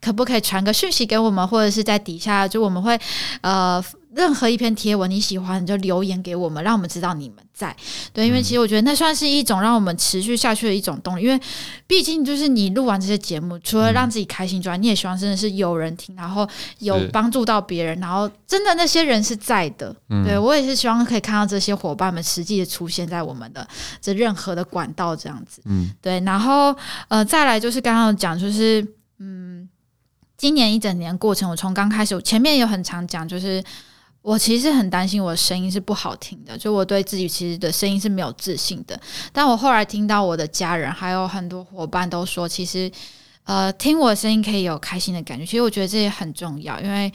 [0.00, 2.96] 可不可以传个讯息给我们，或者是在底下，就我们会
[3.40, 3.82] 呃，
[4.16, 7.76] 任何一篇贴文你喜欢，你就留言给我们，让我们知道你们在。
[8.14, 11.38] 对，因为其实我觉得那算是一种让我们持续下去的一种动力，因为
[11.86, 16.48] 毕竟就是你录完这些节目，除了让自己开心之外，你也希望真的是有人听，然后
[16.78, 19.94] 有帮助到别人，然后真的那些人是在的。
[20.24, 23.68] 对，我也是希望可以看到这些伙伴们实际的出现在我们的
[24.00, 25.60] 这任何的管道这样子。
[25.66, 26.74] 嗯，对，然后
[27.08, 28.86] 呃，再来就是刚刚讲，就是
[29.18, 29.68] 嗯。
[30.38, 33.64] 今年一整年过程，我从刚开始，我前面有很常讲，就是
[34.26, 39.00] 我其实很担心我的声音是不好听的，就我对自己其实的声音是没有自信的。
[39.32, 42.90] 但我后来听到我的家人还有很多伙伴都说，其实
[43.44, 45.46] 呃，听我声音可以有开心的感觉。
[45.46, 47.12] 其实我觉得这也很重要，因为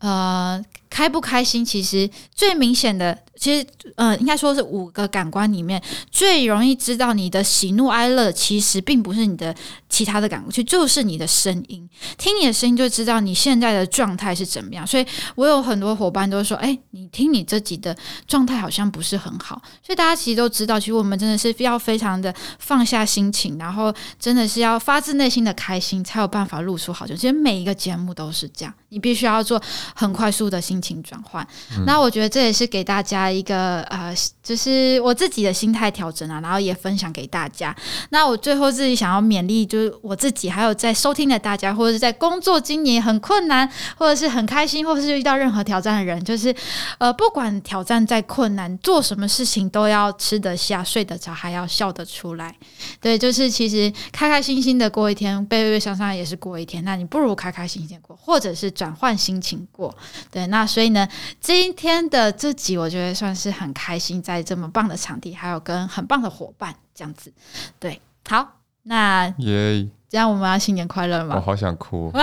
[0.00, 3.18] 呃，开不开心其实最明显的。
[3.40, 3.66] 其实，
[3.96, 9.54] 呃，应该说是五个感官里面最容易知道你的喜怒哀乐，其实并不是你的
[9.88, 11.88] 其他的感官，其实就是你的声音。
[12.18, 14.86] 听你的声音就知道你现在的状态是怎么样。
[14.86, 17.96] 所以我有很多伙伴都说：“哎，你听你自己的
[18.28, 27.18] 状态好像不是很好。”所以大家其实都知道，其实我们真的是要非常的放下心情，然后真的是要发自内心的开心，才有办法露出好节目。
[27.18, 29.58] 其实每一个节目都是这样，你必须要做
[29.94, 31.42] 很快速的心情转换。
[31.78, 33.29] 嗯、那我觉得这也是给大家。
[33.32, 37.74] 一个呃，就是我自己的心态调整啊，然后也分享给大家。
[38.08, 46.54] 那我最后自己想要勉励，就是我自己，还有在收听的大家，或者是在工作今年很困难，或者是很开心，或者是遇到任何挑战的人，就是
[46.98, 52.54] 呃，不管挑战再困难，做什么事情都要吃得下、睡得着，还要笑得出来。
[53.00, 56.82] 对，就是其实开开心心的过一天，悲悲伤伤也是过一天。
[56.84, 59.94] 那你不如开开心心过，或者是转换心情过。
[60.32, 61.06] 对，那所以呢，
[61.40, 63.19] 今天的这集我觉得。
[63.20, 67.30] 算是很开心，在这么棒的场地，还有跟很棒的伙伴这样子，
[67.78, 71.36] 对，好，那耶，这样我们要新年快乐吗？
[71.36, 72.12] 我好想哭。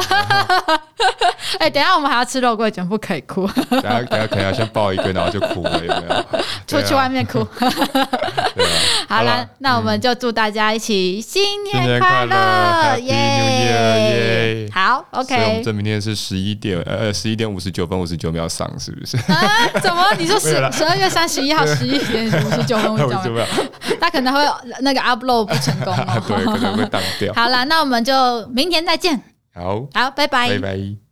[1.57, 3.47] 哎，等下我们还要吃肉桂卷，不可以哭。
[3.69, 6.25] 等下等下可能要先抱一个，然后就哭了，有没有？
[6.67, 7.47] 出去外面哭。
[9.07, 13.13] 好了，那我们就祝大家一起新年快乐，耶！
[13.15, 15.27] 耶好，OK。
[15.29, 19.15] 所以我们这明天是十一点，呃，十一点五十九分五十九秒上，是不是？
[19.31, 19.69] 啊？
[19.81, 20.03] 怎么？
[20.19, 23.45] 你说十十二月三十一号十一点五十九分五十九秒？
[24.01, 24.41] 他可能会
[24.81, 27.33] 那个 upload 不成功哦，对，可能会挡掉。
[27.33, 29.21] 好了，那我们就明天再见。
[29.53, 31.06] 好，好，拜拜，拜拜。